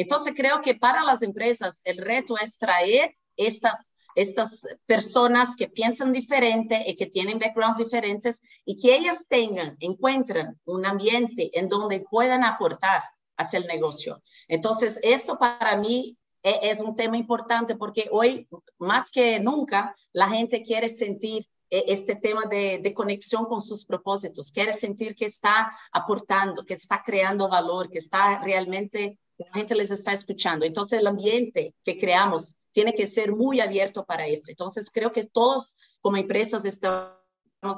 Entonces, 0.00 0.34
creo 0.36 0.62
que 0.62 0.74
para 0.74 1.02
las 1.02 1.22
empresas 1.22 1.80
el 1.84 1.98
reto 1.98 2.36
es 2.38 2.58
traer 2.58 3.16
estas 3.36 3.92
estas 4.14 4.66
personas 4.84 5.54
que 5.54 5.68
piensan 5.68 6.12
diferente 6.12 6.84
y 6.88 6.96
que 6.96 7.06
tienen 7.06 7.38
backgrounds 7.38 7.78
diferentes 7.78 8.42
y 8.64 8.76
que 8.76 8.96
ellas 8.96 9.24
tengan, 9.28 9.76
encuentren 9.78 10.58
un 10.64 10.86
ambiente 10.86 11.50
en 11.56 11.68
donde 11.68 12.00
puedan 12.00 12.42
aportar 12.42 13.04
hacia 13.36 13.60
el 13.60 13.66
negocio. 13.66 14.20
Entonces, 14.48 14.98
esto 15.04 15.38
para 15.38 15.76
mí 15.76 16.16
e, 16.42 16.58
es 16.62 16.80
un 16.80 16.96
tema 16.96 17.16
importante 17.16 17.76
porque 17.76 18.08
hoy, 18.10 18.48
más 18.78 19.12
que 19.12 19.38
nunca, 19.38 19.94
la 20.12 20.28
gente 20.28 20.64
quiere 20.64 20.88
sentir 20.88 21.46
e, 21.70 21.84
este 21.86 22.16
tema 22.16 22.42
de, 22.46 22.80
de, 22.82 22.94
conexión 22.94 23.44
con 23.44 23.60
sus 23.60 23.84
propósitos, 23.84 24.50
quiere 24.50 24.72
sentir 24.72 25.14
que 25.14 25.26
está 25.26 25.72
aportando, 25.92 26.64
que 26.64 26.74
está 26.74 27.02
creando 27.04 27.48
valor, 27.48 27.88
que 27.88 27.98
está 27.98 28.40
realmente, 28.42 29.16
la 29.38 29.52
gente 29.52 29.74
les 29.74 29.90
está 29.90 30.12
escuchando. 30.12 30.64
Entonces, 30.64 30.98
el 30.98 31.06
ambiente 31.06 31.74
que 31.84 31.96
creamos 31.96 32.60
tiene 32.72 32.94
que 32.94 33.06
ser 33.06 33.32
muy 33.32 33.60
abierto 33.60 34.04
para 34.04 34.26
esto. 34.26 34.50
Entonces, 34.50 34.90
creo 34.90 35.12
que 35.12 35.24
todos 35.24 35.76
como 36.00 36.16
empresas 36.16 36.64
estamos 36.64 37.16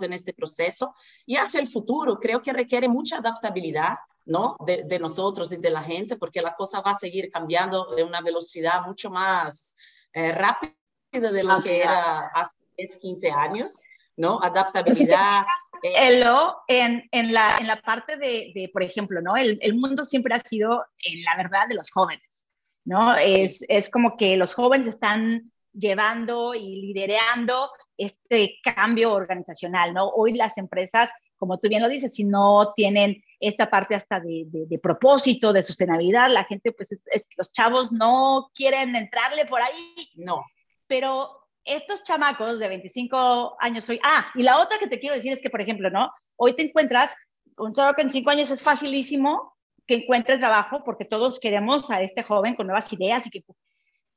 en 0.02 0.12
este 0.12 0.32
proceso 0.32 0.94
y 1.26 1.36
hacia 1.36 1.60
el 1.60 1.68
futuro 1.68 2.18
creo 2.18 2.42
que 2.42 2.52
requiere 2.52 2.88
mucha 2.88 3.18
adaptabilidad 3.18 3.94
¿no? 4.26 4.56
De, 4.64 4.98
nosotros 4.98 5.50
y 5.52 5.56
de 5.56 5.70
la 5.70 5.82
gente, 5.82 6.16
porque 6.16 6.42
la 6.42 6.54
cosa 6.54 6.80
va 6.82 6.92
a 6.92 6.98
seguir 6.98 7.30
cambiando 7.30 7.94
de 7.96 8.04
una 8.04 8.20
velocidad 8.20 8.82
mucho 8.86 9.10
más 9.10 9.76
eh, 10.12 10.32
rápida 10.32 10.74
de 11.10 11.42
lo 11.42 11.60
que 11.60 11.82
era 11.82 12.28
hace 12.34 12.54
10, 12.76 12.98
15 12.98 13.30
años, 13.30 13.82
¿no? 14.20 14.38
Adaptabilidad. 14.42 15.42
Eh, 15.82 16.22
en, 16.68 17.08
en, 17.10 17.32
la, 17.32 17.56
en 17.58 17.66
la 17.66 17.80
parte 17.80 18.16
de, 18.16 18.52
de, 18.54 18.70
por 18.70 18.82
ejemplo, 18.82 19.22
¿no? 19.22 19.34
El, 19.34 19.58
el, 19.62 19.74
mundo 19.74 20.04
siempre 20.04 20.34
ha 20.34 20.40
sido, 20.40 20.84
en 21.02 21.22
la 21.22 21.36
verdad, 21.38 21.66
de 21.68 21.74
los 21.74 21.90
jóvenes, 21.90 22.44
¿no? 22.84 23.16
Es, 23.16 23.64
es 23.66 23.88
como 23.88 24.18
que 24.18 24.36
los 24.36 24.54
jóvenes 24.54 24.88
están 24.88 25.50
llevando 25.72 26.54
y 26.54 26.82
liderando 26.82 27.70
este 27.96 28.58
cambio 28.62 29.14
organizacional, 29.14 29.94
¿no? 29.94 30.08
Hoy 30.08 30.34
las 30.34 30.58
empresas, 30.58 31.10
como 31.38 31.58
tú 31.58 31.70
bien 31.70 31.82
lo 31.82 31.88
dices, 31.88 32.14
si 32.14 32.24
no 32.24 32.74
tienen 32.76 33.24
esta 33.40 33.70
parte 33.70 33.94
hasta 33.94 34.20
de, 34.20 34.44
de, 34.48 34.78
propósito, 34.78 35.54
de 35.54 35.62
sostenibilidad, 35.62 36.30
la 36.30 36.44
gente, 36.44 36.72
pues 36.72 36.90
los 37.38 37.52
chavos 37.52 37.90
no 37.90 38.50
quieren 38.54 38.94
entrarle 38.96 39.46
por 39.46 39.62
ahí. 39.62 40.10
No. 40.16 40.44
Pero 40.86 41.40
estos 41.74 42.02
chamacos 42.02 42.58
de 42.58 42.68
25 42.68 43.56
años 43.58 43.88
hoy, 43.88 44.00
ah, 44.02 44.30
y 44.34 44.42
la 44.42 44.60
otra 44.60 44.78
que 44.78 44.88
te 44.88 44.98
quiero 44.98 45.14
decir 45.14 45.32
es 45.32 45.40
que, 45.40 45.50
por 45.50 45.60
ejemplo, 45.60 45.90
¿no? 45.90 46.10
Hoy 46.36 46.54
te 46.54 46.62
encuentras, 46.62 47.14
un 47.56 47.72
que 47.72 48.02
en 48.02 48.10
5 48.10 48.30
años 48.30 48.50
es 48.50 48.62
facilísimo 48.62 49.56
que 49.86 49.94
encuentres 49.94 50.38
trabajo 50.38 50.82
porque 50.84 51.04
todos 51.04 51.40
queremos 51.40 51.90
a 51.90 52.02
este 52.02 52.22
joven 52.22 52.54
con 52.54 52.66
nuevas 52.66 52.92
ideas 52.92 53.26
y 53.26 53.30
que... 53.30 53.44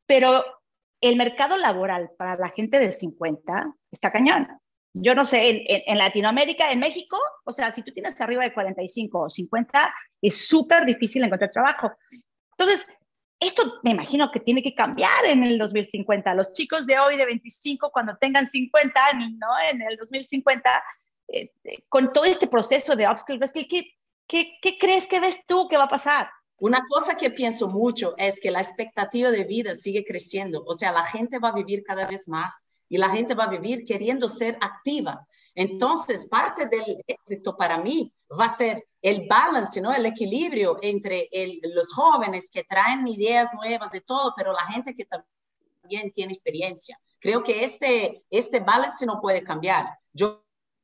Pero 0.06 0.44
el 1.02 1.16
mercado 1.16 1.58
laboral 1.58 2.12
para 2.18 2.36
la 2.38 2.50
gente 2.50 2.80
de 2.80 2.92
50 2.92 3.74
está 3.92 4.12
cañón 4.12 4.48
yo 4.94 5.16
no 5.16 5.26
sé, 5.26 5.66
en, 5.68 5.98
Latinoamérica, 5.98 6.72
en 6.72 6.80
México, 6.80 7.18
o 7.46 7.52
sea, 7.52 7.74
si 7.74 7.82
tú 7.82 7.92
tienes 7.92 8.20
arriba 8.22 8.44
de 8.44 8.54
45 8.54 9.20
o 9.22 9.30
50, 9.30 9.94
es 10.22 10.48
súper 10.48 10.86
difícil 10.86 11.24
encontrar 11.24 11.50
trabajo. 11.52 11.92
Entonces, 12.52 12.86
esto 13.46 13.80
me 13.84 13.92
imagino 13.92 14.32
que 14.32 14.40
tiene 14.40 14.64
que 14.64 14.74
cambiar 14.74 15.26
en 15.26 15.44
el 15.44 15.58
2050. 15.58 16.34
Los 16.34 16.52
chicos 16.52 16.86
de 16.86 17.00
hoy 17.00 17.18
de 17.18 17.26
25, 17.26 17.92
cuando 17.92 18.16
tengan 18.18 18.48
50 18.48 19.06
años, 19.06 19.32
¿no? 19.38 19.48
En 19.72 19.82
el 19.82 19.98
2050, 19.98 20.84
eh, 21.28 21.52
eh, 21.64 21.84
con 21.90 22.14
todo 22.14 22.26
este 22.26 22.48
proceso 22.48 22.96
de 22.96 23.08
upskill, 23.08 23.40
¿qué, 23.54 23.92
qué, 24.28 24.58
qué 24.62 24.78
crees 24.78 25.08
que 25.08 25.20
ves 25.20 25.46
tú 25.46 25.68
que 25.68 25.78
va 25.78 25.86
a 25.86 25.90
pasar? 25.90 26.30
Una 26.58 26.86
cosa 26.88 27.18
que 27.18 27.32
pienso 27.32 27.68
mucho 27.68 28.14
es 28.18 28.40
que 28.40 28.52
la 28.52 28.62
expectativa 28.62 29.32
de 29.32 29.44
vida 29.44 29.76
sigue 29.76 30.06
creciendo, 30.06 30.64
o 30.66 30.74
sea, 30.74 30.92
la 30.92 31.04
gente 31.04 31.40
va 31.40 31.50
a 31.50 31.56
vivir 31.56 31.84
cada 31.84 32.08
vez 32.08 32.28
más 32.28 32.68
y 32.88 32.98
la 32.98 33.10
gente 33.10 33.34
va 33.34 33.46
a 33.46 33.50
vivir 33.50 33.86
queriendo 33.86 34.30
ser 34.30 34.58
activa. 34.62 35.28
Entonces, 35.56 36.26
parte 36.26 36.68
del 36.68 37.04
éxito 37.06 37.58
para 37.58 37.78
mí 37.78 38.14
va 38.40 38.46
a 38.46 38.56
ser 38.56 38.86
el 39.02 39.28
balance, 39.28 39.82
¿no? 39.82 39.94
El 39.94 40.06
equilibrio 40.06 40.78
entre 40.82 41.30
los 41.74 41.94
jóvenes 41.94 42.50
que 42.50 42.64
traen 42.64 43.08
ideas 43.08 43.54
nuevas 43.54 43.92
de 43.92 44.02
todo, 44.02 44.34
pero 44.36 44.54
la 44.54 44.66
gente 44.66 44.96
que 44.96 45.06
también 45.06 46.12
tiene 46.12 46.32
experiencia. 46.34 46.98
Creo 47.20 47.44
que 47.44 47.64
este, 47.64 48.24
este 48.30 48.60
balance 48.62 49.06
no 49.06 49.20
puede 49.22 49.44
cambiar. 49.44 49.88
Yo 50.14 50.44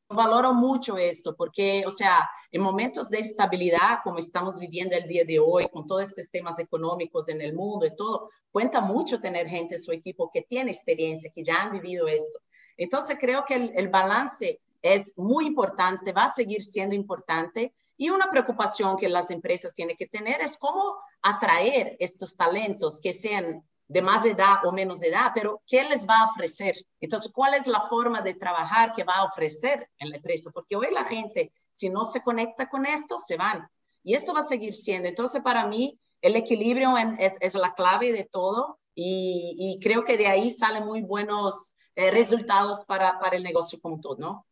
valoro 0.10 0.54
mucho 0.54 0.98
esto 0.98 1.36
porque, 1.36 1.84
o 1.86 1.92
sea, 1.92 2.30
en 2.52 2.62
momentos 2.62 3.10
de 3.10 3.20
estabilidad 3.20 4.00
como 4.04 4.18
estamos 4.18 4.60
viviendo 4.60 4.96
el 4.96 5.08
día 5.08 5.24
de 5.24 5.40
hoy, 5.40 5.68
con 5.70 5.86
todos 5.86 6.10
estos 6.10 6.30
temas 6.30 6.60
económicos 6.60 7.30
en 7.30 7.42
el 7.42 7.54
mundo 7.54 7.86
y 7.86 7.96
todo, 7.96 8.32
cuenta 8.52 8.82
mucho 8.82 9.20
tener 9.20 9.48
gente 9.48 9.76
en 9.76 9.84
su 9.84 9.92
equipo 9.92 10.32
que 10.34 10.42
tiene 10.42 10.72
experiencia, 10.72 11.32
que 11.34 11.44
ya 11.44 11.62
han 11.62 11.72
vivido 11.72 12.08
esto. 12.08 12.40
Entonces, 12.76 13.18
creo 13.20 13.46
que 13.46 13.56
el, 13.56 13.72
el 13.76 13.90
balance 13.90 14.60
es 14.82 15.14
muy 15.18 15.46
importante, 15.46 16.12
va 16.12 16.26
a 16.26 16.34
seguir 16.34 16.64
siendo 16.64 16.96
importante. 16.96 17.74
Y 17.98 18.10
una 18.10 18.32
preocupación 18.32 18.96
que 18.98 19.10
las 19.10 19.30
empresas 19.30 19.74
tienen 19.74 19.98
que 19.98 20.08
tener 20.08 20.42
es 20.42 20.58
cómo 20.58 20.98
atraer 21.22 21.98
estos 22.00 22.38
talentos 22.38 23.00
que 23.00 23.12
sean 23.12 23.64
de 23.90 24.02
más 24.04 24.24
edad 24.24 24.64
o 24.66 24.72
menos 24.72 25.00
de 25.00 25.08
edad, 25.10 25.32
pero 25.34 25.64
¿qué 25.68 25.84
les 25.84 26.08
va 26.08 26.20
a 26.20 26.26
ofrecer? 26.26 26.76
Entonces, 27.02 27.32
¿cuál 27.34 27.56
es 27.56 27.66
la 27.66 27.82
forma 27.82 28.22
de 28.22 28.36
trabajar 28.36 28.94
que 28.94 29.04
va 29.04 29.16
a 29.16 29.26
ofrecer 29.26 29.90
en 29.98 30.12
la 30.12 30.18
empresa? 30.18 30.52
Porque 30.54 30.76
hoy 30.76 30.88
la 30.94 31.06
gente, 31.06 31.52
si 31.72 31.90
no 31.90 32.06
se 32.06 32.22
conecta 32.22 32.70
con 32.70 32.86
esto, 32.86 33.18
se 33.20 33.36
van. 33.36 33.68
Y 34.04 34.14
esto 34.14 34.34
va 34.34 34.42
a 34.42 34.44
seguir 34.44 34.76
siendo. 34.76 35.10
Entonces, 35.10 35.42
para 35.42 35.66
mí, 35.66 36.00
el 36.22 36.36
equilibrio 36.36 36.94
es, 37.18 37.56
la 37.56 37.74
clave 37.74 38.14
de 38.14 38.26
todo 38.26 38.80
y, 38.94 39.80
creo 39.82 40.04
que 40.04 40.18
de 40.18 40.28
ahí 40.28 40.52
salen 40.52 40.86
muy 40.86 41.02
buenos 41.02 41.74
eh, 41.96 42.12
resultados 42.12 42.86
para, 42.86 43.20
para 43.20 43.38
el 43.38 43.44
negocio 43.44 43.80
como 43.82 44.00
todo, 44.00 44.18
¿no? 44.18 44.46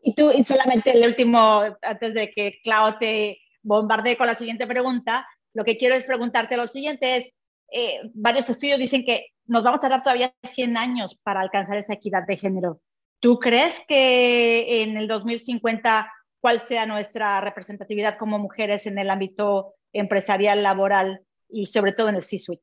Y 0.00 0.14
tú, 0.14 0.30
y 0.30 0.44
solamente 0.44 0.92
el 0.92 1.06
último, 1.06 1.62
antes 1.82 2.14
de 2.14 2.30
que 2.30 2.58
Clau 2.62 2.98
te 2.98 3.38
bombardee 3.62 4.16
con 4.16 4.26
la 4.26 4.34
siguiente 4.34 4.66
pregunta, 4.66 5.26
lo 5.54 5.64
que 5.64 5.76
quiero 5.76 5.94
es 5.94 6.04
preguntarte 6.04 6.56
lo 6.56 6.66
siguiente 6.66 7.16
es, 7.16 7.32
eh, 7.72 8.00
varios 8.14 8.48
estudios 8.48 8.78
dicen 8.78 9.04
que 9.04 9.26
nos 9.46 9.62
vamos 9.62 9.78
a 9.78 9.80
tardar 9.80 10.02
todavía 10.02 10.34
100 10.42 10.76
años 10.76 11.18
para 11.22 11.40
alcanzar 11.40 11.78
esa 11.78 11.94
equidad 11.94 12.26
de 12.26 12.36
género. 12.36 12.80
¿Tú 13.20 13.38
crees 13.38 13.82
que 13.86 14.82
en 14.82 14.96
el 14.96 15.08
2050 15.08 16.12
cuál 16.40 16.60
sea 16.60 16.86
nuestra 16.86 17.40
representatividad 17.40 18.16
como 18.16 18.38
mujeres 18.38 18.86
en 18.86 18.98
el 18.98 19.10
ámbito 19.10 19.74
empresarial, 19.92 20.62
laboral 20.62 21.22
y 21.48 21.66
sobre 21.66 21.92
todo 21.92 22.08
en 22.08 22.16
el 22.16 22.22
C-suite? 22.22 22.62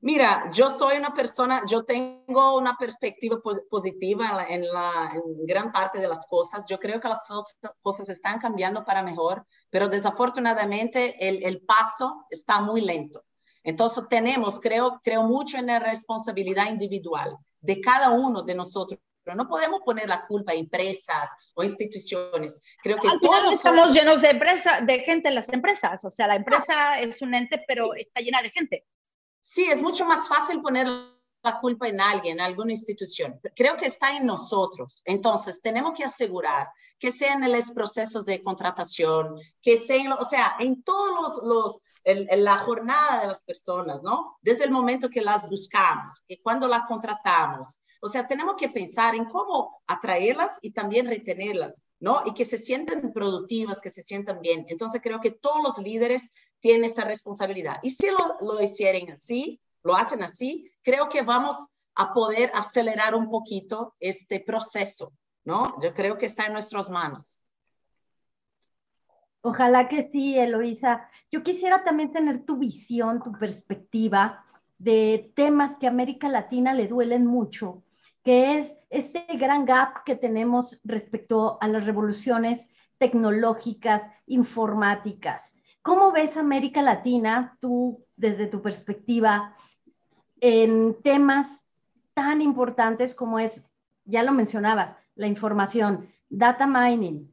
Mira, 0.00 0.48
yo 0.52 0.70
soy 0.70 0.96
una 0.96 1.12
persona, 1.12 1.62
yo 1.66 1.84
tengo 1.84 2.56
una 2.56 2.76
perspectiva 2.76 3.40
positiva 3.68 4.46
en, 4.48 4.62
la, 4.62 5.12
en 5.12 5.44
gran 5.44 5.72
parte 5.72 5.98
de 5.98 6.06
las 6.06 6.26
cosas. 6.26 6.64
Yo 6.68 6.78
creo 6.78 7.00
que 7.00 7.08
las 7.08 7.26
cosas 7.82 8.08
están 8.08 8.38
cambiando 8.38 8.84
para 8.84 9.02
mejor, 9.02 9.44
pero 9.70 9.88
desafortunadamente 9.88 11.16
el, 11.28 11.44
el 11.44 11.62
paso 11.62 12.26
está 12.30 12.60
muy 12.60 12.80
lento. 12.80 13.24
Entonces 13.64 14.04
tenemos, 14.08 14.60
creo, 14.60 15.00
creo 15.02 15.24
mucho 15.24 15.58
en 15.58 15.66
la 15.66 15.80
responsabilidad 15.80 16.68
individual 16.68 17.36
de 17.60 17.80
cada 17.80 18.10
uno 18.10 18.42
de 18.42 18.54
nosotros. 18.54 19.00
Pero 19.24 19.36
no 19.36 19.48
podemos 19.48 19.80
poner 19.84 20.08
la 20.08 20.26
culpa 20.26 20.52
a 20.52 20.54
empresas 20.54 21.28
o 21.54 21.62
instituciones. 21.62 22.62
Creo 22.82 22.96
que 22.96 23.08
Al 23.08 23.18
final 23.18 23.52
estamos 23.52 23.92
llenos 23.92 24.22
de, 24.22 24.30
empresa, 24.30 24.80
de 24.80 25.00
gente 25.00 25.28
en 25.28 25.34
las 25.34 25.50
empresas. 25.50 26.02
O 26.04 26.10
sea, 26.10 26.28
la 26.28 26.36
empresa 26.36 26.98
es 26.98 27.20
un 27.20 27.34
ente, 27.34 27.62
pero 27.68 27.94
está 27.94 28.22
llena 28.22 28.40
de 28.40 28.48
gente. 28.48 28.86
Sí, 29.50 29.64
es 29.64 29.80
mucho 29.80 30.04
más 30.04 30.28
fácil 30.28 30.60
poner 30.60 30.86
la 30.86 31.58
culpa 31.58 31.88
en 31.88 32.02
alguien, 32.02 32.34
en 32.38 32.44
alguna 32.44 32.72
institución. 32.72 33.40
Creo 33.56 33.78
que 33.78 33.86
está 33.86 34.14
en 34.14 34.26
nosotros. 34.26 35.00
Entonces, 35.06 35.62
tenemos 35.62 35.96
que 35.96 36.04
asegurar 36.04 36.68
que 36.98 37.10
sean 37.10 37.42
en 37.42 37.52
los 37.52 37.70
procesos 37.70 38.26
de 38.26 38.42
contratación, 38.42 39.40
que 39.62 39.78
sean, 39.78 40.12
o 40.12 40.24
sea, 40.24 40.56
en 40.58 40.82
todos 40.82 41.40
los, 41.40 41.46
los 41.46 41.78
en, 42.04 42.44
la 42.44 42.58
jornada 42.58 43.22
de 43.22 43.28
las 43.28 43.42
personas, 43.42 44.02
¿no? 44.02 44.36
Desde 44.42 44.64
el 44.64 44.70
momento 44.70 45.08
que 45.08 45.22
las 45.22 45.48
buscamos, 45.48 46.22
que 46.28 46.42
cuando 46.42 46.68
las 46.68 46.86
contratamos. 46.86 47.80
O 48.02 48.08
sea, 48.08 48.26
tenemos 48.26 48.56
que 48.56 48.68
pensar 48.68 49.14
en 49.14 49.24
cómo 49.24 49.82
atraerlas 49.86 50.58
y 50.60 50.72
también 50.72 51.06
retenerlas, 51.06 51.88
¿no? 52.00 52.22
Y 52.26 52.34
que 52.34 52.44
se 52.44 52.58
sientan 52.58 53.12
productivas, 53.14 53.80
que 53.80 53.90
se 53.90 54.02
sientan 54.02 54.40
bien. 54.42 54.66
Entonces, 54.68 55.00
creo 55.02 55.20
que 55.20 55.30
todos 55.30 55.62
los 55.62 55.78
líderes 55.78 56.30
tienen 56.60 56.84
esa 56.84 57.04
responsabilidad. 57.04 57.78
Y 57.82 57.90
si 57.90 58.08
lo, 58.08 58.36
lo 58.40 58.62
hicieran 58.62 59.10
así, 59.10 59.60
lo 59.82 59.96
hacen 59.96 60.22
así, 60.22 60.70
creo 60.82 61.08
que 61.08 61.22
vamos 61.22 61.56
a 61.94 62.12
poder 62.12 62.50
acelerar 62.54 63.14
un 63.14 63.30
poquito 63.30 63.94
este 64.00 64.40
proceso, 64.40 65.12
¿no? 65.44 65.80
Yo 65.80 65.94
creo 65.94 66.16
que 66.18 66.26
está 66.26 66.46
en 66.46 66.52
nuestras 66.52 66.90
manos. 66.90 67.40
Ojalá 69.40 69.88
que 69.88 70.08
sí, 70.10 70.38
Eloisa. 70.38 71.08
Yo 71.30 71.42
quisiera 71.42 71.84
también 71.84 72.12
tener 72.12 72.44
tu 72.44 72.56
visión, 72.56 73.22
tu 73.22 73.32
perspectiva 73.32 74.44
de 74.78 75.32
temas 75.34 75.76
que 75.78 75.86
a 75.86 75.90
América 75.90 76.28
Latina 76.28 76.74
le 76.74 76.86
duelen 76.86 77.26
mucho, 77.26 77.82
que 78.22 78.58
es 78.58 78.72
este 78.90 79.24
gran 79.36 79.64
gap 79.64 80.04
que 80.04 80.16
tenemos 80.16 80.78
respecto 80.84 81.58
a 81.60 81.68
las 81.68 81.84
revoluciones 81.84 82.60
tecnológicas, 82.98 84.02
informáticas. 84.26 85.42
¿Cómo 85.82 86.12
ves 86.12 86.36
América 86.36 86.82
Latina, 86.82 87.56
tú 87.60 88.04
desde 88.16 88.46
tu 88.46 88.60
perspectiva, 88.60 89.56
en 90.40 91.00
temas 91.02 91.48
tan 92.14 92.42
importantes 92.42 93.14
como 93.14 93.38
es, 93.38 93.52
ya 94.04 94.22
lo 94.22 94.32
mencionabas, 94.32 94.96
la 95.14 95.28
información, 95.28 96.08
data 96.28 96.66
mining. 96.66 97.32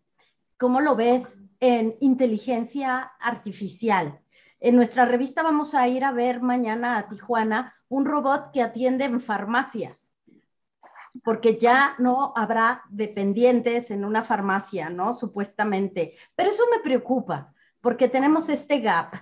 ¿Cómo 0.57 0.79
lo 0.79 0.95
ves 0.95 1.23
en 1.59 1.95
inteligencia 1.99 3.11
artificial? 3.19 4.19
En 4.59 4.75
nuestra 4.75 5.05
revista 5.05 5.43
vamos 5.43 5.73
a 5.73 5.87
ir 5.87 6.03
a 6.03 6.11
ver 6.11 6.41
mañana 6.41 6.97
a 6.97 7.09
Tijuana 7.09 7.73
un 7.89 8.05
robot 8.05 8.51
que 8.51 8.61
atiende 8.61 9.05
en 9.05 9.21
farmacias, 9.21 10.13
porque 11.23 11.57
ya 11.57 11.95
no 11.97 12.33
habrá 12.35 12.83
dependientes 12.89 13.91
en 13.91 14.05
una 14.05 14.23
farmacia, 14.23 14.89
¿no? 14.89 15.13
Supuestamente. 15.13 16.15
Pero 16.35 16.51
eso 16.51 16.63
me 16.71 16.81
preocupa, 16.81 17.54
porque 17.85 18.09
tenemos 18.09 18.49
este 18.49 18.79
gap. 18.79 19.13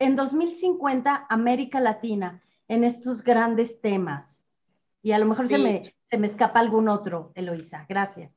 En 0.00 0.16
2050, 0.16 1.26
América 1.28 1.78
Latina 1.78 2.42
en 2.66 2.82
estos 2.82 3.22
grandes 3.22 3.80
temas. 3.80 4.58
Y 5.00 5.12
a 5.12 5.18
lo 5.20 5.26
mejor 5.26 5.46
se, 5.46 5.58
me, 5.58 5.82
se 6.10 6.18
me 6.18 6.26
escapa 6.26 6.58
algún 6.58 6.88
otro, 6.88 7.30
Eloisa. 7.36 7.86
Gracias. 7.88 8.32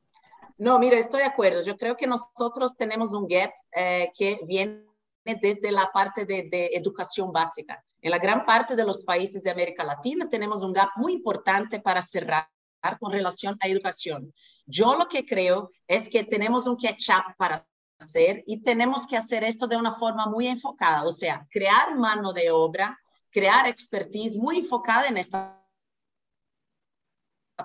No, 0.59 0.77
mira, 0.77 0.99
estoy 0.99 1.21
de 1.21 1.25
acuerdo. 1.25 1.63
Yo 1.63 1.75
creo 1.75 1.97
que 1.97 2.05
nosotros 2.05 2.77
tenemos 2.77 3.15
un 3.15 3.27
gap 3.27 3.49
eh, 3.75 4.11
que 4.15 4.41
viene 4.45 4.85
desde 5.25 5.71
la 5.71 5.89
parte 5.91 6.25
de, 6.25 6.47
de, 6.51 6.67
educación 6.73 7.31
básica. 7.31 7.83
En 7.99 8.11
la 8.11 8.19
gran 8.19 8.45
parte 8.45 8.75
de 8.75 8.85
los 8.85 9.03
países 9.03 9.41
de 9.41 9.49
América 9.49 9.83
Latina 9.83 10.29
tenemos 10.29 10.61
un 10.61 10.73
gap 10.73 10.89
muy 10.97 11.13
importante 11.13 11.79
para 11.79 12.03
cerrar 12.03 12.47
con 12.99 13.11
relación 13.11 13.57
a 13.59 13.67
educación. 13.67 14.35
Yo 14.67 14.95
lo 14.95 15.07
que 15.07 15.25
creo 15.25 15.71
es 15.87 16.09
que 16.09 16.23
tenemos 16.23 16.67
un 16.67 16.75
catch-up 16.75 17.33
para 17.39 17.65
hacer 17.99 18.43
y 18.47 18.61
tenemos 18.61 19.07
que 19.07 19.17
hacer 19.17 19.43
esto 19.43 19.67
de 19.67 19.77
una 19.77 19.91
forma 19.91 20.27
muy 20.27 20.47
enfocada, 20.47 21.03
o 21.05 21.11
sea, 21.11 21.47
crear 21.49 21.95
mano 21.97 22.33
de 22.33 22.51
obra 22.51 22.99
crear 23.33 23.67
expertise 23.67 24.37
muy 24.37 24.59
enfocada 24.59 25.07
en 25.07 25.17
esta 25.17 25.59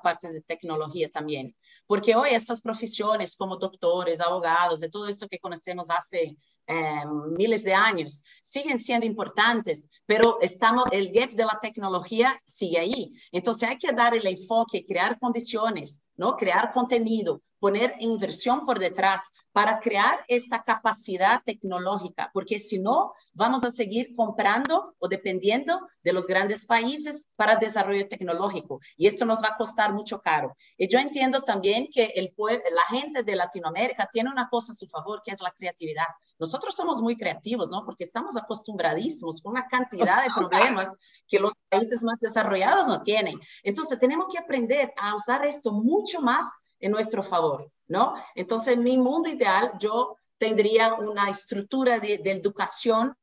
parte 0.02 0.32
de 0.32 0.40
tecnología 0.40 1.10
también. 1.10 1.54
Porque 1.86 2.16
hoy 2.16 2.30
estas 2.30 2.60
profesiones 2.60 3.36
como 3.36 3.56
doctores, 3.56 4.20
abogados, 4.20 4.80
de 4.80 4.88
todo 4.88 5.06
esto 5.08 5.28
que 5.28 5.38
conocemos 5.38 5.90
hace 5.90 6.36
eh, 6.68 7.04
miles 7.36 7.64
de 7.64 7.74
años, 7.74 8.22
siguen 8.42 8.78
siendo 8.78 9.06
importantes, 9.06 9.88
pero 10.06 10.38
estamos, 10.40 10.84
el 10.92 11.10
gap 11.10 11.30
de 11.30 11.44
la 11.44 11.58
tecnología 11.60 12.40
sigue 12.44 12.78
ahí. 12.78 13.12
Entonces 13.32 13.68
hay 13.68 13.78
que 13.78 13.92
dar 13.92 14.14
el 14.14 14.26
enfoque, 14.26 14.84
crear 14.84 15.18
condiciones 15.18 16.02
¿no? 16.18 16.36
Crear 16.36 16.72
contenido, 16.72 17.40
poner 17.60 17.94
inversión 18.00 18.66
por 18.66 18.78
detrás 18.78 19.22
para 19.52 19.78
crear 19.78 20.18
esta 20.26 20.62
capacidad 20.64 21.42
tecnológica, 21.44 22.30
porque 22.34 22.58
si 22.58 22.78
no, 22.78 23.14
vamos 23.32 23.64
a 23.64 23.70
seguir 23.70 24.14
comprando 24.14 24.94
o 24.98 25.08
dependiendo 25.08 25.88
de 26.02 26.12
los 26.12 26.26
grandes 26.26 26.66
países 26.66 27.28
para 27.36 27.56
desarrollo 27.56 28.08
tecnológico 28.08 28.80
y 28.96 29.06
esto 29.06 29.24
nos 29.24 29.42
va 29.42 29.50
a 29.50 29.56
costar 29.56 29.94
mucho 29.94 30.20
caro. 30.20 30.56
Y 30.76 30.88
yo 30.88 30.98
entiendo 30.98 31.42
también 31.42 31.88
que 31.92 32.06
el 32.16 32.34
la 32.38 32.98
gente 32.98 33.22
de 33.22 33.36
Latinoamérica 33.36 34.08
tiene 34.12 34.30
una 34.30 34.48
cosa 34.48 34.72
a 34.72 34.76
su 34.76 34.86
favor, 34.88 35.22
que 35.24 35.30
es 35.30 35.40
la 35.40 35.52
creatividad. 35.52 36.06
Nosotros 36.38 36.57
somos 36.74 37.00
muy 37.02 37.16
creativos, 37.16 37.70
¿no? 37.70 37.84
Porque 37.84 38.04
estamos 38.04 38.36
acostumbradísimos 38.36 39.40
con 39.40 39.52
una 39.52 39.66
cantidad 39.66 40.22
de 40.22 40.30
problemas 40.34 40.96
que 41.26 41.38
los 41.38 41.54
países 41.68 42.02
más 42.02 42.18
desarrollados 42.20 42.86
no 42.86 43.02
tienen. 43.02 43.40
Entonces, 43.62 43.98
tenemos 43.98 44.26
que 44.30 44.38
aprender 44.38 44.92
a 44.96 45.14
usar 45.14 45.44
esto 45.44 45.72
mucho 45.72 46.20
más 46.20 46.46
en 46.80 46.92
nuestro 46.92 47.22
favor, 47.22 47.70
¿no? 47.86 48.14
Entonces, 48.34 48.74
en 48.74 48.82
mi 48.82 48.98
mundo 48.98 49.28
ideal, 49.28 49.72
yo 49.78 50.16
tendría 50.38 50.94
una 50.94 51.28
estructura 51.28 51.98
de, 51.98 52.14
educación 52.24 53.16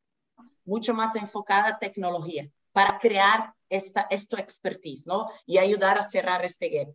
mucho 0.66 0.94
más 0.94 1.16
enfocada 1.16 1.70
a 1.70 1.80
tecnología 1.80 2.50
para 2.72 2.98
crear 3.00 3.54
esta, 3.70 4.08
esta 4.10 4.40
expertise, 4.40 5.08
¿no? 5.08 5.30
Y 5.46 5.58
ayudar 5.58 5.98
a 5.98 6.02
cerrar 6.02 6.44
este 6.44 6.70
gap. 6.70 6.94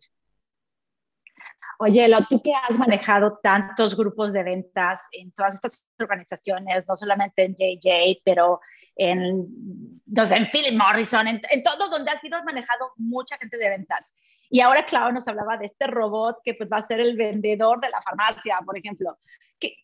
Oye, 1.82 2.10
tú 2.28 2.42
que 2.42 2.52
has 2.52 2.78
manejado 2.78 3.38
tantos 3.42 3.96
grupos 3.96 4.34
de 4.34 4.42
ventas 4.42 5.00
en 5.12 5.32
todas 5.32 5.54
estas 5.54 5.82
organizaciones, 5.98 6.84
no 6.86 6.94
solamente 6.94 7.42
en 7.42 7.56
JJ, 7.56 8.20
pero 8.22 8.60
en, 8.96 10.02
no 10.04 10.26
sé, 10.26 10.36
en 10.36 10.50
Philip 10.50 10.78
Morrison, 10.78 11.26
en, 11.26 11.40
en 11.50 11.62
todo 11.62 11.88
donde 11.88 12.10
has 12.10 12.20
sido 12.20 12.42
manejado 12.44 12.92
mucha 12.96 13.38
gente 13.38 13.56
de 13.56 13.70
ventas. 13.70 14.12
Y 14.50 14.60
ahora, 14.60 14.84
claro, 14.84 15.10
nos 15.10 15.26
hablaba 15.26 15.56
de 15.56 15.66
este 15.66 15.86
robot 15.86 16.40
que 16.44 16.52
pues, 16.52 16.68
va 16.70 16.76
a 16.76 16.86
ser 16.86 17.00
el 17.00 17.16
vendedor 17.16 17.80
de 17.80 17.88
la 17.88 18.02
farmacia, 18.02 18.58
por 18.66 18.76
ejemplo. 18.76 19.18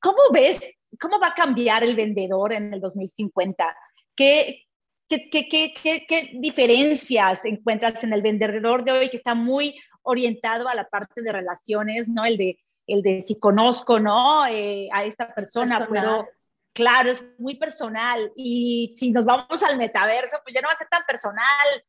¿Cómo 0.02 0.18
ves, 0.34 0.60
cómo 1.00 1.18
va 1.18 1.28
a 1.28 1.34
cambiar 1.34 1.82
el 1.82 1.96
vendedor 1.96 2.52
en 2.52 2.74
el 2.74 2.80
2050? 2.82 3.74
¿Qué, 4.14 4.66
qué, 5.08 5.30
qué, 5.30 5.72
qué, 5.82 6.04
qué 6.06 6.30
diferencias 6.34 7.46
encuentras 7.46 8.04
en 8.04 8.12
el 8.12 8.20
vendedor 8.20 8.84
de 8.84 8.92
hoy 8.92 9.08
que 9.08 9.16
está 9.16 9.34
muy 9.34 9.74
orientado 10.06 10.68
a 10.68 10.74
la 10.74 10.88
parte 10.88 11.20
de 11.22 11.32
relaciones, 11.32 12.08
¿no? 12.08 12.24
El 12.24 12.36
de, 12.36 12.58
el 12.86 13.02
de 13.02 13.22
si 13.22 13.38
conozco, 13.38 14.00
¿no? 14.00 14.46
Eh, 14.46 14.88
a 14.92 15.04
esta 15.04 15.34
persona, 15.34 15.86
pero 15.90 16.26
claro, 16.72 17.10
es 17.10 17.24
muy 17.38 17.56
personal. 17.56 18.32
Y 18.36 18.94
si 18.96 19.10
nos 19.10 19.24
vamos 19.24 19.62
al 19.62 19.76
metaverso, 19.76 20.38
pues 20.42 20.54
ya 20.54 20.62
no 20.62 20.68
va 20.68 20.74
a 20.74 20.78
ser 20.78 20.88
tan 20.88 21.04
personal. 21.04 21.84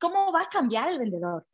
¿Cómo 0.00 0.32
va 0.32 0.42
a 0.42 0.48
cambiar 0.48 0.90
el 0.90 0.98
vendedor? 0.98 1.46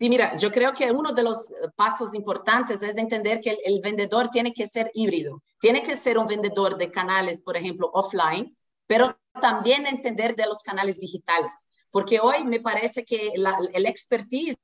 Y 0.00 0.08
mira, 0.08 0.36
yo 0.36 0.52
creo 0.52 0.72
que 0.72 0.92
uno 0.92 1.12
de 1.12 1.24
los 1.24 1.52
pasos 1.74 2.14
importantes 2.14 2.80
es 2.82 2.96
entender 2.96 3.40
que 3.40 3.50
el, 3.50 3.58
el, 3.64 3.80
vendedor 3.80 4.28
tiene 4.30 4.52
que 4.52 4.68
ser 4.68 4.92
híbrido. 4.94 5.42
Tiene 5.58 5.82
que 5.82 5.96
ser 5.96 6.18
un 6.18 6.26
vendedor 6.28 6.78
de 6.78 6.92
canales, 6.92 7.42
por 7.42 7.56
ejemplo, 7.56 7.90
offline, 7.92 8.56
pero 8.86 9.18
también 9.40 9.88
entender 9.88 10.36
de 10.36 10.46
los 10.46 10.62
canales 10.62 11.00
digitales 11.00 11.68
porque 11.90 12.20
hoy 12.20 12.44
me 12.44 12.60
parece 12.60 13.04
que 13.04 13.32
el 13.74 13.86
expertise 13.86 14.56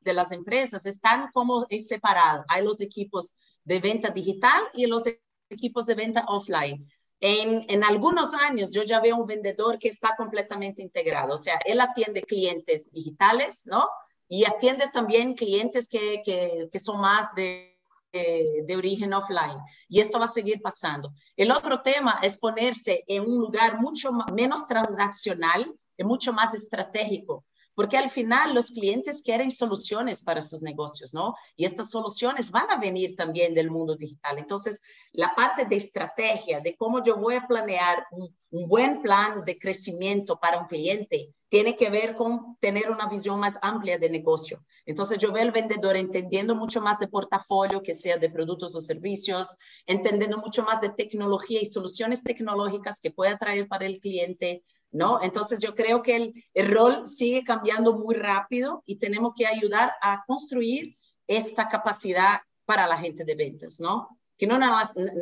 de 0.00 0.12
las 0.12 0.32
empresas 0.32 0.86
están 0.86 1.30
como 1.32 1.66
separados. 1.86 2.44
Hay 2.48 2.64
los 2.64 2.80
equipos 2.80 3.36
de 3.64 3.80
venta 3.80 4.10
digital 4.10 4.62
y 4.74 4.86
los 4.86 5.02
equipos 5.50 5.86
de 5.86 5.94
venta 5.94 6.24
offline. 6.28 6.86
En, 7.20 7.64
en, 7.68 7.82
algunos 7.82 8.32
años 8.34 8.70
yo 8.70 8.84
ya 8.84 9.00
veo 9.00 9.16
un 9.16 9.26
vendedor 9.26 9.78
que 9.78 9.88
está 9.88 10.14
completamente 10.16 10.82
integrado, 10.82 11.34
o 11.34 11.36
sea, 11.36 11.58
él 11.64 11.80
atiende 11.80 12.22
clientes 12.22 12.92
digitales, 12.92 13.62
¿no? 13.66 13.88
Y 14.28 14.44
atiende 14.44 14.88
también 14.92 15.34
clientes 15.34 15.88
que, 15.88 16.22
que, 16.24 16.68
que 16.70 16.78
son 16.78 17.00
más 17.00 17.34
de, 17.34 17.76
de, 18.12 18.62
de, 18.64 18.76
origen 18.76 19.12
offline. 19.14 19.58
Y 19.88 19.98
esto 19.98 20.20
va 20.20 20.26
a 20.26 20.28
seguir 20.28 20.60
pasando. 20.62 21.12
El 21.34 21.50
otro 21.50 21.82
tema 21.82 22.20
es 22.22 22.38
ponerse 22.38 23.02
en 23.08 23.22
un 23.22 23.38
lugar 23.38 23.80
mucho 23.80 24.12
menos 24.32 24.68
transaccional, 24.68 25.74
es 25.98 26.06
mucho 26.06 26.32
más 26.32 26.54
estratégico, 26.54 27.44
porque 27.74 27.98
al 27.98 28.08
final 28.08 28.54
los 28.54 28.70
clientes 28.70 29.20
quieren 29.22 29.50
soluciones 29.50 30.22
para 30.22 30.40
sus 30.40 30.62
negocios, 30.62 31.12
¿no? 31.12 31.34
Y 31.56 31.66
estas 31.66 31.90
soluciones 31.90 32.50
van 32.50 32.70
a 32.70 32.78
venir 32.78 33.14
también 33.14 33.54
del 33.54 33.70
mundo 33.70 33.94
digital. 33.94 34.38
Entonces, 34.38 34.80
la 35.12 35.34
parte 35.36 35.66
de 35.66 35.76
estrategia, 35.76 36.60
de 36.60 36.74
cómo 36.76 37.04
yo 37.04 37.16
voy 37.16 37.36
a 37.36 37.46
planear 37.46 38.06
un, 38.10 38.34
un 38.50 38.68
buen 38.68 39.02
plan 39.02 39.44
de 39.44 39.58
crecimiento 39.58 40.40
para 40.40 40.58
un 40.58 40.66
cliente, 40.66 41.34
tiene 41.48 41.76
que 41.76 41.88
ver 41.90 42.14
con 42.14 42.56
tener 42.60 42.90
una 42.90 43.06
visión 43.08 43.40
más 43.40 43.58
amplia 43.62 43.98
de 43.98 44.10
negocio. 44.10 44.64
Entonces 44.84 45.18
yo 45.18 45.32
veo 45.32 45.42
al 45.42 45.50
vendedor 45.50 45.96
entendiendo 45.96 46.54
mucho 46.54 46.80
más 46.80 46.98
de 46.98 47.08
portafolio, 47.08 47.82
que 47.82 47.94
sea 47.94 48.18
de 48.18 48.30
productos 48.30 48.74
o 48.74 48.80
servicios, 48.80 49.56
entendiendo 49.86 50.38
mucho 50.38 50.62
más 50.62 50.80
de 50.80 50.90
tecnología 50.90 51.60
y 51.62 51.66
soluciones 51.66 52.22
tecnológicas 52.22 53.00
que 53.00 53.10
pueda 53.10 53.38
traer 53.38 53.66
para 53.66 53.86
el 53.86 54.00
cliente, 54.00 54.62
¿no? 54.90 55.20
Entonces 55.22 55.60
yo 55.60 55.74
creo 55.74 56.02
que 56.02 56.32
el, 56.54 56.68
rol 56.68 57.08
sigue 57.08 57.44
cambiando 57.44 57.96
muy 57.96 58.14
rápido 58.14 58.82
y 58.86 58.96
tenemos 58.96 59.32
que 59.36 59.46
ayudar 59.46 59.92
a 60.00 60.24
construir 60.26 60.96
esta 61.26 61.68
capacidad 61.68 62.40
para 62.64 62.86
la 62.86 62.96
gente 62.96 63.24
de 63.24 63.34
ventas, 63.34 63.80
¿no? 63.80 64.18
Que 64.36 64.46
no 64.46 64.58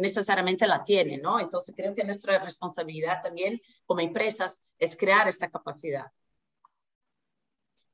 necesariamente 0.00 0.66
la 0.66 0.84
tiene, 0.84 1.18
¿no? 1.18 1.40
Entonces 1.40 1.74
creo 1.76 1.94
que 1.94 2.04
nuestra 2.04 2.38
responsabilidad 2.38 3.22
también 3.22 3.60
como 3.86 4.00
empresas 4.00 4.60
es 4.78 4.96
crear 4.96 5.28
esta 5.28 5.48
capacidad. 5.48 6.06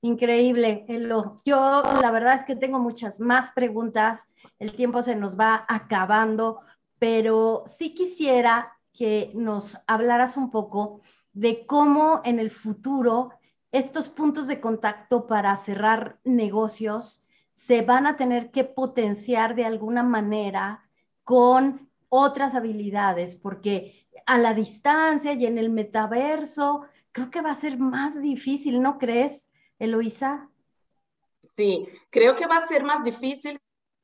Increíble, 0.04 0.84
Elo. 0.88 1.42
Yo 1.44 1.82
la 2.02 2.10
verdad 2.10 2.34
es 2.34 2.44
que 2.44 2.56
tengo 2.56 2.80
muchas 2.80 3.20
más 3.20 3.50
preguntas, 3.52 4.20
el 4.58 4.74
tiempo 4.74 5.00
se 5.02 5.14
nos 5.14 5.38
va 5.38 5.64
acabando, 5.68 6.60
pero 6.98 7.64
sí 7.78 7.94
quisiera 7.94 8.76
que 8.92 9.30
nos 9.34 9.78
hablaras 9.86 10.36
un 10.36 10.50
poco 10.50 11.02
de 11.32 11.66
cómo 11.66 12.20
en 12.24 12.38
el 12.38 12.50
futuro 12.50 13.30
estos 13.70 14.08
puntos 14.08 14.46
de 14.46 14.60
contacto 14.60 15.26
para 15.26 15.56
cerrar 15.56 16.18
negocios 16.24 17.24
se 17.52 17.82
van 17.82 18.06
a 18.06 18.16
tener 18.16 18.50
que 18.50 18.64
potenciar 18.64 19.54
de 19.54 19.64
alguna 19.64 20.02
manera 20.02 20.84
con 21.24 21.88
otras 22.08 22.54
habilidades, 22.54 23.34
porque 23.34 24.06
a 24.26 24.36
la 24.38 24.52
distancia 24.52 25.32
y 25.32 25.46
en 25.46 25.56
el 25.56 25.70
metaverso 25.70 26.84
creo 27.12 27.30
que 27.30 27.40
va 27.40 27.52
a 27.52 27.60
ser 27.60 27.78
más 27.78 28.20
difícil, 28.20 28.82
¿no 28.82 28.98
crees, 28.98 29.50
Eloisa? 29.78 30.50
Sí, 31.56 31.86
creo 32.10 32.36
que 32.36 32.46
va 32.46 32.56
a 32.56 32.66
ser 32.66 32.82
más 32.82 33.04
difícil 33.04 33.60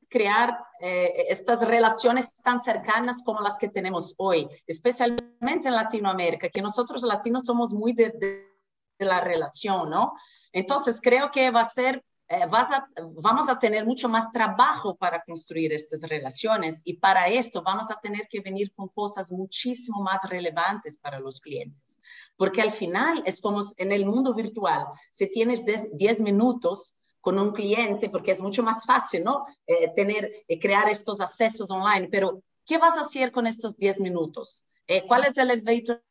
crear 0.09 0.57
eh, 0.81 1.25
estas 1.29 1.61
relaciones 1.61 2.33
tan 2.43 2.59
cercanas 2.59 3.23
como 3.23 3.41
las 3.41 3.57
que 3.57 3.69
tenemos 3.69 4.15
hoy, 4.17 4.47
especialmente 4.65 5.67
en 5.67 5.75
Latinoamérica, 5.75 6.49
que 6.49 6.61
nosotros 6.61 7.03
latinos 7.03 7.45
somos 7.45 7.73
muy 7.73 7.93
de, 7.93 8.09
de, 8.09 8.49
la 9.05 9.21
relación, 9.21 9.89
¿no? 9.89 10.13
Entonces, 10.51 10.99
creo 11.01 11.31
que 11.31 11.51
va 11.51 11.61
a 11.61 11.65
ser, 11.65 12.03
eh, 12.27 12.45
vas 12.49 12.69
a, 12.71 12.89
vamos 13.21 13.47
a 13.47 13.57
tener 13.57 13.85
mucho 13.85 14.09
más 14.09 14.29
trabajo 14.33 14.97
para 14.97 15.21
construir 15.23 15.71
estas 15.71 16.01
relaciones 16.01 16.81
y 16.83 16.95
para 16.97 17.27
esto 17.27 17.61
vamos 17.61 17.89
a 17.91 17.99
tener 18.01 18.27
que 18.27 18.41
venir 18.41 18.73
con 18.73 18.89
cosas 18.89 19.31
muchísimo 19.31 20.01
más 20.01 20.27
relevantes 20.27 20.97
para 20.97 21.19
los 21.19 21.39
clientes, 21.39 21.97
porque 22.35 22.61
al 22.61 22.71
final 22.71 23.23
es 23.25 23.39
como 23.39 23.61
en 23.77 23.93
el 23.93 24.05
mundo 24.05 24.33
virtual, 24.33 24.85
si 25.11 25.31
tienes 25.31 25.63
10 25.65 26.19
minutos, 26.19 26.95
con 27.21 27.37
un 27.39 27.51
cliente, 27.51 28.09
porque 28.09 28.31
es 28.31 28.39
mucho 28.39 28.63
más 28.63 28.85
fácil, 28.85 29.23
¿no? 29.23 29.45
Eh, 29.67 29.91
tener, 29.95 30.31
eh, 30.47 30.59
crear 30.59 30.89
estos 30.89 31.19
accesos 31.21 31.69
online, 31.71 32.07
pero 32.09 32.41
¿qué 32.65 32.77
vas 32.77 32.97
a 32.97 33.01
hacer 33.01 33.31
con 33.31 33.47
estos 33.47 33.77
10 33.77 33.99
minutos? 33.99 34.65
Eh, 34.87 35.05
¿Cuál 35.07 35.25
es 35.25 35.37
el 35.37 35.51
elevator 35.51 36.01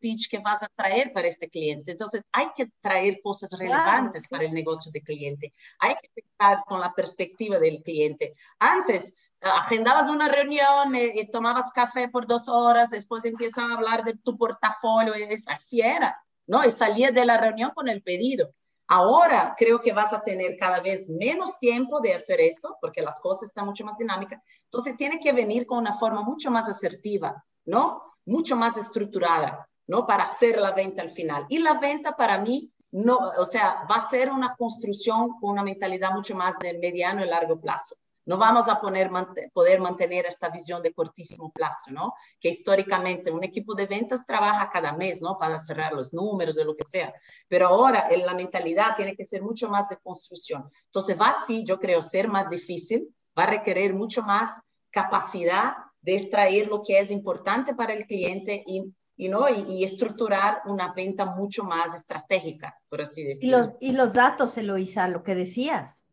pitch 0.00 0.30
que 0.30 0.38
vas 0.38 0.62
a 0.62 0.68
traer 0.74 1.12
para 1.12 1.28
este 1.28 1.48
cliente? 1.48 1.92
Entonces, 1.92 2.22
hay 2.32 2.48
que 2.54 2.70
traer 2.80 3.20
cosas 3.22 3.50
relevantes 3.58 4.28
para 4.28 4.44
el 4.44 4.52
negocio 4.52 4.92
del 4.92 5.02
cliente. 5.02 5.52
Hay 5.78 5.94
que 5.94 6.10
pensar 6.14 6.62
con 6.66 6.80
la 6.80 6.92
perspectiva 6.92 7.58
del 7.58 7.82
cliente. 7.82 8.34
Antes, 8.58 9.14
agendabas 9.40 10.08
una 10.08 10.28
reunión 10.28 10.94
y 10.94 11.26
tomabas 11.30 11.70
café 11.70 12.08
por 12.08 12.26
dos 12.26 12.48
horas, 12.48 12.88
después 12.88 13.24
empiezan 13.24 13.70
a 13.70 13.74
hablar 13.74 14.04
de 14.04 14.16
tu 14.16 14.38
portafolio, 14.38 15.14
y 15.16 15.36
así 15.46 15.82
era, 15.82 16.16
¿no? 16.46 16.64
Y 16.64 16.70
salía 16.70 17.10
de 17.10 17.26
la 17.26 17.36
reunión 17.36 17.72
con 17.74 17.88
el 17.88 18.02
pedido. 18.02 18.54
Ahora 18.86 19.54
creo 19.56 19.80
que 19.80 19.92
vas 19.92 20.12
a 20.12 20.22
tener 20.22 20.56
cada 20.58 20.80
vez 20.80 21.08
menos 21.08 21.58
tiempo 21.58 22.00
de 22.00 22.14
hacer 22.14 22.40
esto, 22.40 22.76
porque 22.80 23.02
las 23.02 23.18
cosas 23.20 23.48
están 23.48 23.66
mucho 23.66 23.84
más 23.84 23.96
dinámicas. 23.96 24.42
Entonces 24.64 24.96
tiene 24.96 25.18
que 25.18 25.32
venir 25.32 25.66
con 25.66 25.78
una 25.78 25.94
forma 25.94 26.22
mucho 26.22 26.50
más 26.50 26.68
asertiva, 26.68 27.44
¿no? 27.64 28.02
Mucho 28.26 28.56
más 28.56 28.76
estructurada, 28.76 29.68
¿no? 29.86 30.06
Para 30.06 30.24
hacer 30.24 30.58
la 30.58 30.72
venta 30.72 31.02
al 31.02 31.10
final. 31.10 31.46
Y 31.48 31.58
la 31.58 31.74
venta 31.74 32.16
para 32.16 32.38
mí, 32.38 32.70
no, 32.90 33.16
o 33.38 33.44
sea, 33.44 33.86
va 33.90 33.96
a 33.96 34.08
ser 34.08 34.30
una 34.30 34.54
construcción 34.54 35.38
con 35.40 35.52
una 35.52 35.62
mentalidad 35.62 36.12
mucho 36.12 36.34
más 36.34 36.58
de 36.58 36.78
mediano 36.78 37.24
y 37.24 37.28
largo 37.28 37.58
plazo. 37.60 37.96
No 38.26 38.38
vamos 38.38 38.68
a 38.68 38.80
poder 38.80 39.80
mantener 39.80 40.26
esta 40.26 40.48
visión 40.48 40.82
de 40.82 40.92
cortísimo 40.92 41.52
plazo, 41.52 41.90
¿no? 41.90 42.14
Que 42.40 42.48
históricamente 42.48 43.30
un 43.30 43.44
equipo 43.44 43.74
de 43.74 43.86
ventas 43.86 44.24
trabaja 44.26 44.70
cada 44.70 44.92
mes, 44.92 45.20
¿no? 45.20 45.38
Para 45.38 45.58
cerrar 45.58 45.92
los 45.92 46.14
números, 46.14 46.56
de 46.56 46.64
lo 46.64 46.76
que 46.76 46.84
sea. 46.84 47.12
Pero 47.48 47.68
ahora 47.68 48.08
la 48.16 48.34
mentalidad 48.34 48.96
tiene 48.96 49.14
que 49.14 49.24
ser 49.24 49.42
mucho 49.42 49.68
más 49.68 49.88
de 49.88 49.98
construcción. 49.98 50.68
Entonces 50.86 51.20
va 51.20 51.28
así, 51.28 51.64
yo 51.64 51.78
creo, 51.78 52.00
ser 52.00 52.28
más 52.28 52.48
difícil, 52.48 53.14
va 53.38 53.44
a 53.44 53.50
requerir 53.50 53.94
mucho 53.94 54.22
más 54.22 54.60
capacidad 54.90 55.74
de 56.00 56.14
extraer 56.14 56.68
lo 56.68 56.82
que 56.82 56.98
es 56.98 57.10
importante 57.10 57.74
para 57.74 57.94
el 57.94 58.06
cliente 58.06 58.62
y 58.66 58.94
y, 59.16 59.28
¿no? 59.28 59.48
Y, 59.48 59.84
estructurar 59.84 60.62
una 60.66 60.92
venta 60.92 61.24
mucho 61.24 61.62
más 61.62 61.94
estratégica, 61.94 62.76
por 62.88 63.02
así 63.02 63.22
decirlo. 63.22 63.46
Y 63.46 63.60
los, 63.60 63.70
y 63.80 63.92
los 63.92 64.12
datos, 64.12 64.56
Eloisa, 64.56 65.08
lo 65.08 65.22
que 65.22 65.34
decías. 65.34 66.03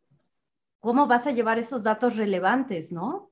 ¿Cómo 0.81 1.07
vas 1.07 1.27
a 1.27 1.31
llevar 1.31 1.59
esos 1.59 1.83
datos 1.83 2.17
relevantes, 2.17 2.91
no? 2.91 3.31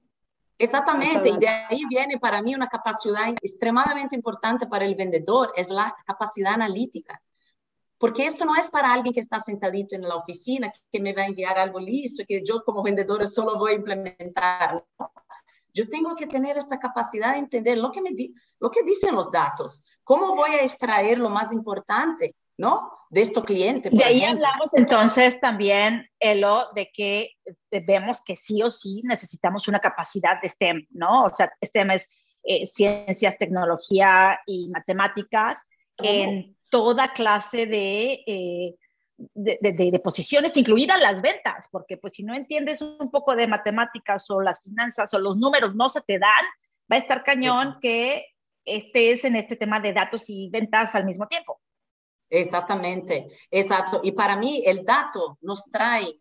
Exactamente, 0.58 1.30
y 1.30 1.38
de 1.38 1.48
ahí 1.48 1.82
viene 1.90 2.20
para 2.20 2.42
mí 2.42 2.54
una 2.54 2.68
capacidad 2.68 3.30
extremadamente 3.30 4.16
importante 4.16 4.68
para 4.68 4.86
el 4.86 4.94
vendedor, 4.94 5.52
es 5.56 5.70
la 5.70 5.96
capacidad 6.06 6.54
analítica. 6.54 7.22
Porque 7.98 8.26
esto 8.26 8.46
no 8.46 8.56
es 8.56 8.70
para 8.70 8.94
alguien 8.94 9.14
que 9.14 9.20
está 9.20 9.40
sentadito 9.40 9.96
en 9.96 10.04
la 10.04 10.16
oficina, 10.16 10.72
que 10.92 11.00
me 11.00 11.14
va 11.14 11.24
a 11.24 11.28
enviar 11.28 11.58
algo 11.58 11.80
listo, 11.80 12.24
que 12.28 12.44
yo 12.46 12.64
como 12.64 12.84
vendedor 12.84 13.28
solo 13.28 13.58
voy 13.58 13.72
a 13.72 13.76
implementar. 13.76 14.86
Yo 15.74 15.88
tengo 15.88 16.16
que 16.16 16.28
tener 16.28 16.58
esta 16.58 16.78
capacidad 16.78 17.34
de 17.34 17.40
entender 17.40 17.78
lo 17.78 17.92
que, 17.92 18.02
me 18.02 18.12
lo 18.60 18.70
que 18.70 18.84
dicen 18.84 19.16
los 19.16 19.32
datos, 19.32 19.84
cómo 20.04 20.36
voy 20.36 20.52
a 20.52 20.62
extraer 20.62 21.20
lo 21.20 21.30
más 21.30 21.52
importante, 21.52 22.36
¿no? 22.58 22.99
De 23.10 23.22
estos 23.22 23.44
clientes. 23.44 23.92
De 23.92 24.04
ahí 24.04 24.24
hablamos 24.24 24.74
entonces 24.76 25.40
también, 25.40 26.08
Elo, 26.20 26.68
de 26.76 26.92
que 26.94 27.32
vemos 27.72 28.22
que 28.22 28.36
sí 28.36 28.62
o 28.62 28.70
sí 28.70 29.02
necesitamos 29.04 29.68
una 29.68 29.80
capacidad 29.80 30.40
de 30.42 30.50
STEM, 30.50 30.86
¿no? 30.92 31.26
O 31.26 31.32
sea, 31.32 31.52
STEM 31.64 31.92
es 31.92 32.08
eh, 32.44 32.68
ciencias, 32.68 33.38
tecnología 33.38 34.40
y 34.46 34.70
matemáticas 34.70 35.64
en 35.98 36.56
toda 36.70 37.14
clase 37.14 37.66
de... 37.66 38.24
Eh, 38.26 38.76
de, 39.34 40.02
posiciones, 40.02 40.56
incluidas 40.56 41.02
las 41.02 41.22
ventas, 41.22 41.68
porque 41.70 41.98
pues 41.98 42.14
si 42.14 42.24
no 42.24 42.34
entiendes 42.34 42.82
un 42.82 43.12
poco 43.12 43.36
de 43.36 43.48
matemáticas 43.48 44.30
o 44.30 44.40
las 44.40 44.62
finanzas 44.62 45.14
o 45.14 45.20
los 45.20 45.36
números 45.36 45.76
no 45.76 45.90
se 45.90 46.00
te 46.00 46.20
dan, 46.20 46.46
va 46.90 46.96
a 46.96 47.00
estar 47.00 47.22
cañón 47.26 47.80
que 47.82 48.28
estés 48.64 49.26
en 49.26 49.36
este 49.36 49.58
tema 49.58 49.82
de 49.82 49.92
datos 49.92 50.30
y 50.30 50.50
ventas 50.50 50.96
al 50.96 51.04
mismo 51.04 51.28
tiempo. 51.28 51.60
Exactamente, 52.30 53.28
exacto. 53.50 54.02
Y 54.04 54.12
para 54.12 54.36
mí 54.36 54.64
el 54.66 54.86
dato 54.86 55.38
nos 55.42 55.64
trae 55.66 56.20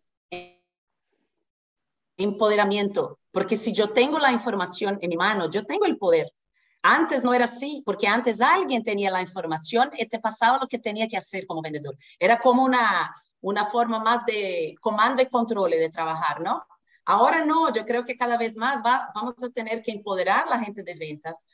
empoderamiento, 2.17 3.19
porque 3.31 3.55
si 3.55 3.71
yo 3.71 3.91
tengo 3.91 4.19
la 4.19 4.31
información 4.31 4.97
en 5.01 5.09
mi 5.09 5.17
mano, 5.17 5.49
yo 5.49 5.65
tengo 5.65 5.85
el 5.85 5.97
poder. 5.97 6.31
Antes 6.81 7.23
no 7.23 7.33
era 7.33 7.45
así, 7.45 7.83
porque 7.85 8.07
antes 8.07 8.41
alguien 8.41 8.83
tenía 8.83 9.11
la 9.11 9.21
información 9.21 9.91
y 9.97 10.07
te 10.07 10.19
pasaba 10.19 10.59
lo 10.59 10.67
que 10.67 10.79
tenía 10.79 11.07
que 11.07 11.17
hacer 11.17 11.45
como 11.45 11.61
vendedor. 11.61 11.95
Era 12.17 12.39
como 12.39 12.63
una, 12.63 13.13
una 13.41 13.65
forma 13.65 13.99
más 13.99 14.25
de 14.25 14.75
comando 14.81 15.21
y 15.21 15.27
control 15.27 15.71
de 15.71 15.89
trabajar, 15.89 16.41
¿no? 16.41 16.65
Ahora 17.05 17.43
no, 17.43 17.73
yo 17.73 17.85
creo 17.85 18.05
que 18.05 18.17
cada 18.17 18.37
vez 18.37 18.55
más 18.55 18.81
va, 18.85 19.09
vamos 19.15 19.33
a 19.43 19.49
tener 19.49 19.81
que 19.81 19.91
empoderar 19.91 20.45
a 20.45 20.51
la 20.51 20.59
gente 20.59 20.83
de 20.83 20.95
ventas 20.95 21.45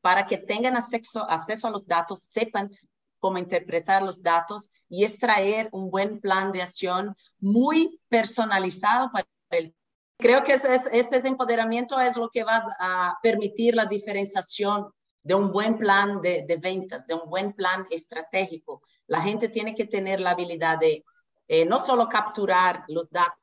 para 0.00 0.26
que 0.26 0.38
tengan 0.38 0.76
acceso, 0.76 1.28
acceso 1.28 1.66
a 1.66 1.70
los 1.70 1.86
datos, 1.86 2.22
sepan 2.22 2.70
cómo 3.18 3.38
interpretar 3.38 4.02
los 4.02 4.22
datos 4.22 4.70
y 4.88 5.04
extraer 5.04 5.68
un 5.72 5.90
buen 5.90 6.20
plan 6.20 6.52
de 6.52 6.62
acción 6.62 7.16
muy 7.38 8.00
personalizado 8.08 9.10
para 9.12 9.26
el 9.50 9.74
Creo 10.18 10.44
que 10.44 10.54
ese, 10.54 10.80
este 10.92 11.28
empoderamiento 11.28 12.00
es 12.00 12.16
lo 12.16 12.30
que 12.30 12.42
va 12.42 12.64
a 12.78 13.18
permitir 13.22 13.74
la 13.74 13.84
diferenciación 13.84 14.90
de 15.22 15.34
un 15.34 15.52
buen 15.52 15.76
plan 15.76 16.22
de, 16.22 16.58
ventas, 16.60 17.06
de 17.06 17.14
un 17.14 17.28
buen 17.28 17.52
plan 17.52 17.86
estratégico. 17.90 18.82
La 19.08 19.20
gente 19.20 19.48
tiene 19.48 19.74
que 19.74 19.84
tener 19.84 20.20
la 20.20 20.30
habilidad 20.30 20.78
de 20.78 21.04
eh, 21.48 21.64
no 21.66 21.80
solo 21.80 22.08
capturar 22.08 22.84
los 22.88 23.10
datos 23.10 23.38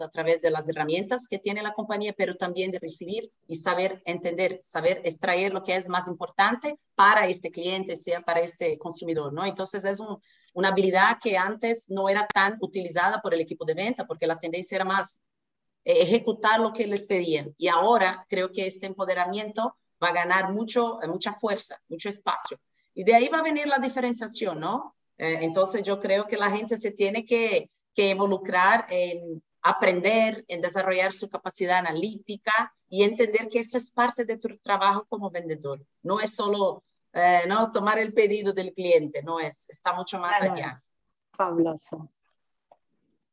a 0.00 0.08
través 0.08 0.40
de 0.40 0.50
las 0.50 0.68
herramientas 0.68 1.26
que 1.28 1.38
tiene 1.38 1.62
la 1.62 1.72
compañía, 1.72 2.14
pero 2.16 2.36
también 2.36 2.70
de 2.70 2.78
recibir 2.78 3.30
y 3.46 3.56
saber 3.56 4.02
entender, 4.04 4.60
saber 4.62 5.00
extraer 5.04 5.52
lo 5.52 5.62
que 5.62 5.76
es 5.76 5.88
más 5.88 6.08
importante 6.08 6.76
para 6.94 7.26
este 7.26 7.50
cliente, 7.50 7.96
sea 7.96 8.20
para 8.20 8.40
este 8.40 8.78
consumidor, 8.78 9.32
¿no? 9.32 9.44
Entonces 9.44 9.84
es 9.84 10.00
un, 10.00 10.18
una 10.54 10.68
habilidad 10.68 11.18
que 11.22 11.36
antes 11.36 11.88
no 11.88 12.08
era 12.08 12.30
tan 12.32 12.56
utilizada 12.60 13.20
por 13.20 13.34
el 13.34 13.40
equipo 13.40 13.64
de 13.64 13.74
venta, 13.74 14.06
porque 14.06 14.26
la 14.26 14.38
tendencia 14.38 14.76
era 14.76 14.84
más 14.84 15.20
eh, 15.84 16.02
ejecutar 16.02 16.60
lo 16.60 16.72
que 16.72 16.86
les 16.86 17.04
pedían. 17.04 17.54
Y 17.56 17.68
ahora 17.68 18.24
creo 18.28 18.50
que 18.52 18.66
este 18.66 18.86
empoderamiento 18.86 19.76
va 20.02 20.08
a 20.08 20.12
ganar 20.12 20.52
mucho, 20.52 21.02
eh, 21.02 21.08
mucha 21.08 21.34
fuerza, 21.34 21.80
mucho 21.88 22.08
espacio. 22.08 22.58
Y 22.94 23.04
de 23.04 23.14
ahí 23.14 23.28
va 23.28 23.38
a 23.38 23.42
venir 23.42 23.66
la 23.66 23.78
diferenciación, 23.78 24.60
¿no? 24.60 24.96
Eh, 25.16 25.38
entonces 25.42 25.82
yo 25.84 26.00
creo 26.00 26.26
que 26.26 26.36
la 26.36 26.50
gente 26.50 26.76
se 26.76 26.90
tiene 26.90 27.24
que, 27.24 27.70
que 27.94 28.10
involucrar 28.10 28.86
en 28.90 29.42
aprender, 29.62 30.44
en 30.48 30.60
desarrollar 30.60 31.12
su 31.12 31.28
capacidad 31.28 31.78
analítica 31.78 32.74
y 32.88 33.02
entender 33.02 33.48
que 33.48 33.58
esto 33.58 33.76
es 33.76 33.90
parte 33.90 34.24
de 34.24 34.38
tu 34.38 34.56
trabajo 34.58 35.06
como 35.08 35.30
vendedor. 35.30 35.84
No 36.02 36.20
es 36.20 36.34
solo 36.34 36.84
eh, 37.12 37.42
no 37.46 37.72
tomar 37.72 37.98
el 37.98 38.12
pedido 38.12 38.52
del 38.52 38.72
cliente, 38.72 39.22
no 39.22 39.40
es, 39.40 39.68
está 39.68 39.92
mucho 39.92 40.18
más 40.20 40.40
allá. 40.40 40.82
Fabuloso. 41.32 42.10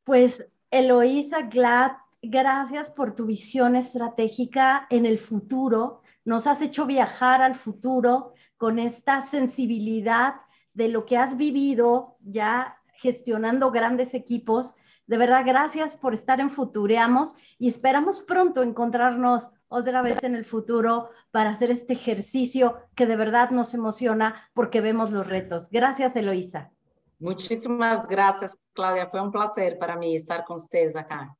Pues 0.04 0.44
Eloísa 0.70 1.42
Glad, 1.42 1.92
gracias 2.22 2.90
por 2.90 3.14
tu 3.14 3.26
visión 3.26 3.76
estratégica 3.76 4.86
en 4.90 5.06
el 5.06 5.18
futuro. 5.18 6.02
Nos 6.24 6.46
has 6.46 6.60
hecho 6.60 6.86
viajar 6.86 7.42
al 7.42 7.54
futuro 7.54 8.34
con 8.56 8.78
esta 8.78 9.30
sensibilidad 9.30 10.34
de 10.74 10.88
lo 10.88 11.06
que 11.06 11.16
has 11.16 11.36
vivido 11.36 12.16
ya 12.20 12.80
gestionando 12.94 13.70
grandes 13.70 14.14
equipos. 14.14 14.74
De 15.08 15.16
verdad, 15.16 15.42
gracias 15.44 15.96
por 15.96 16.12
estar 16.12 16.38
en 16.38 16.50
Futureamos 16.50 17.34
y 17.58 17.68
esperamos 17.68 18.20
pronto 18.20 18.62
encontrarnos 18.62 19.50
otra 19.68 20.02
vez 20.02 20.22
en 20.22 20.34
el 20.34 20.44
futuro 20.44 21.08
para 21.30 21.48
hacer 21.48 21.70
este 21.70 21.94
ejercicio 21.94 22.76
que 22.94 23.06
de 23.06 23.16
verdad 23.16 23.48
nos 23.48 23.72
emociona 23.72 24.50
porque 24.52 24.82
vemos 24.82 25.10
los 25.10 25.26
retos. 25.26 25.68
Gracias, 25.70 26.14
Eloísa. 26.14 26.70
Muchísimas 27.18 28.06
gracias, 28.06 28.58
Claudia. 28.74 29.06
Fue 29.06 29.22
un 29.22 29.32
placer 29.32 29.78
para 29.78 29.96
mí 29.96 30.14
estar 30.14 30.44
con 30.44 30.56
ustedes 30.56 30.94
acá. 30.94 31.34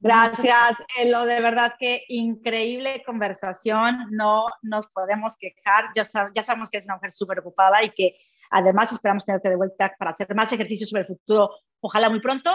Gracias, 0.00 0.78
Elo. 0.96 1.26
De 1.26 1.42
verdad 1.42 1.74
que 1.78 2.04
increíble 2.08 3.02
conversación. 3.04 4.06
No 4.10 4.46
nos 4.62 4.86
podemos 4.86 5.36
quejar. 5.36 5.90
Ya, 5.94 6.04
ya 6.34 6.42
sabemos 6.42 6.70
que 6.70 6.78
es 6.78 6.86
una 6.86 6.94
mujer 6.94 7.12
súper 7.12 7.40
ocupada 7.40 7.82
y 7.84 7.90
que 7.90 8.16
además 8.50 8.90
esperamos 8.90 9.26
tenerte 9.26 9.50
de 9.50 9.56
vuelta 9.56 9.94
para 9.98 10.12
hacer 10.12 10.34
más 10.34 10.52
ejercicios 10.52 10.88
sobre 10.88 11.02
el 11.02 11.08
futuro, 11.08 11.50
ojalá 11.80 12.10
muy 12.10 12.20
pronto. 12.20 12.50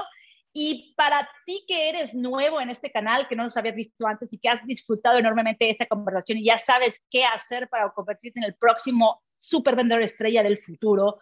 Y 0.55 0.93
para 0.95 1.27
ti 1.45 1.65
que 1.67 1.89
eres 1.89 2.13
nuevo 2.13 2.61
en 2.61 2.69
este 2.69 2.91
canal, 2.91 3.27
que 3.27 3.35
no 3.35 3.43
nos 3.43 3.57
habías 3.57 3.75
visto 3.75 4.05
antes 4.05 4.31
y 4.31 4.37
que 4.37 4.49
has 4.49 4.63
disfrutado 4.65 5.17
enormemente 5.17 5.65
de 5.65 5.71
esta 5.71 5.87
conversación 5.87 6.37
y 6.37 6.45
ya 6.45 6.59
sabes 6.59 7.03
qué 7.09 7.25
hacer 7.25 7.67
para 7.69 7.89
convertirte 7.89 8.39
en 8.39 8.45
el 8.45 8.55
próximo 8.55 9.23
super 9.39 9.75
vendedor 9.75 10.03
estrella 10.03 10.43
del 10.43 10.59
futuro 10.59 11.19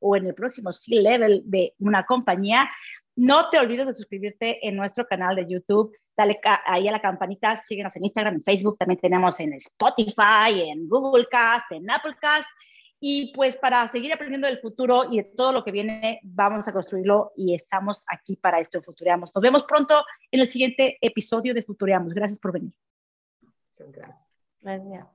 o 0.00 0.16
en 0.16 0.26
el 0.26 0.34
próximo 0.34 0.72
C-level 0.72 1.42
de 1.44 1.74
una 1.78 2.04
compañía, 2.04 2.68
no 3.14 3.50
te 3.50 3.58
olvides 3.58 3.86
de 3.86 3.94
suscribirte 3.94 4.66
en 4.66 4.76
nuestro 4.76 5.06
canal 5.06 5.36
de 5.36 5.46
YouTube. 5.48 5.96
Dale 6.16 6.40
ahí 6.66 6.88
a 6.88 6.92
la 6.92 7.00
campanita, 7.00 7.56
síguenos 7.56 7.94
en 7.96 8.04
Instagram, 8.04 8.34
en 8.34 8.42
Facebook, 8.42 8.78
también 8.78 9.00
tenemos 9.00 9.38
en 9.40 9.52
Spotify, 9.54 10.70
en 10.70 10.88
Google 10.88 11.26
Cast, 11.30 11.70
en 11.72 11.90
Apple 11.90 12.16
Cast 12.20 12.48
y 13.04 13.32
pues 13.34 13.56
para 13.56 13.88
seguir 13.88 14.12
aprendiendo 14.12 14.46
del 14.46 14.60
futuro 14.60 15.10
y 15.10 15.16
de 15.16 15.24
todo 15.24 15.52
lo 15.52 15.64
que 15.64 15.72
viene, 15.72 16.20
vamos 16.22 16.68
a 16.68 16.72
construirlo 16.72 17.32
y 17.36 17.52
estamos 17.52 18.04
aquí 18.06 18.36
para 18.36 18.60
esto, 18.60 18.80
Futureamos. 18.80 19.34
Nos 19.34 19.42
vemos 19.42 19.64
pronto 19.64 20.04
en 20.30 20.38
el 20.38 20.48
siguiente 20.48 20.98
episodio 21.00 21.52
de 21.52 21.64
Futureamos. 21.64 22.14
Gracias 22.14 22.38
por 22.38 22.52
venir. 22.52 22.72
Gracias. 23.76 24.08
Gracias. 24.60 25.08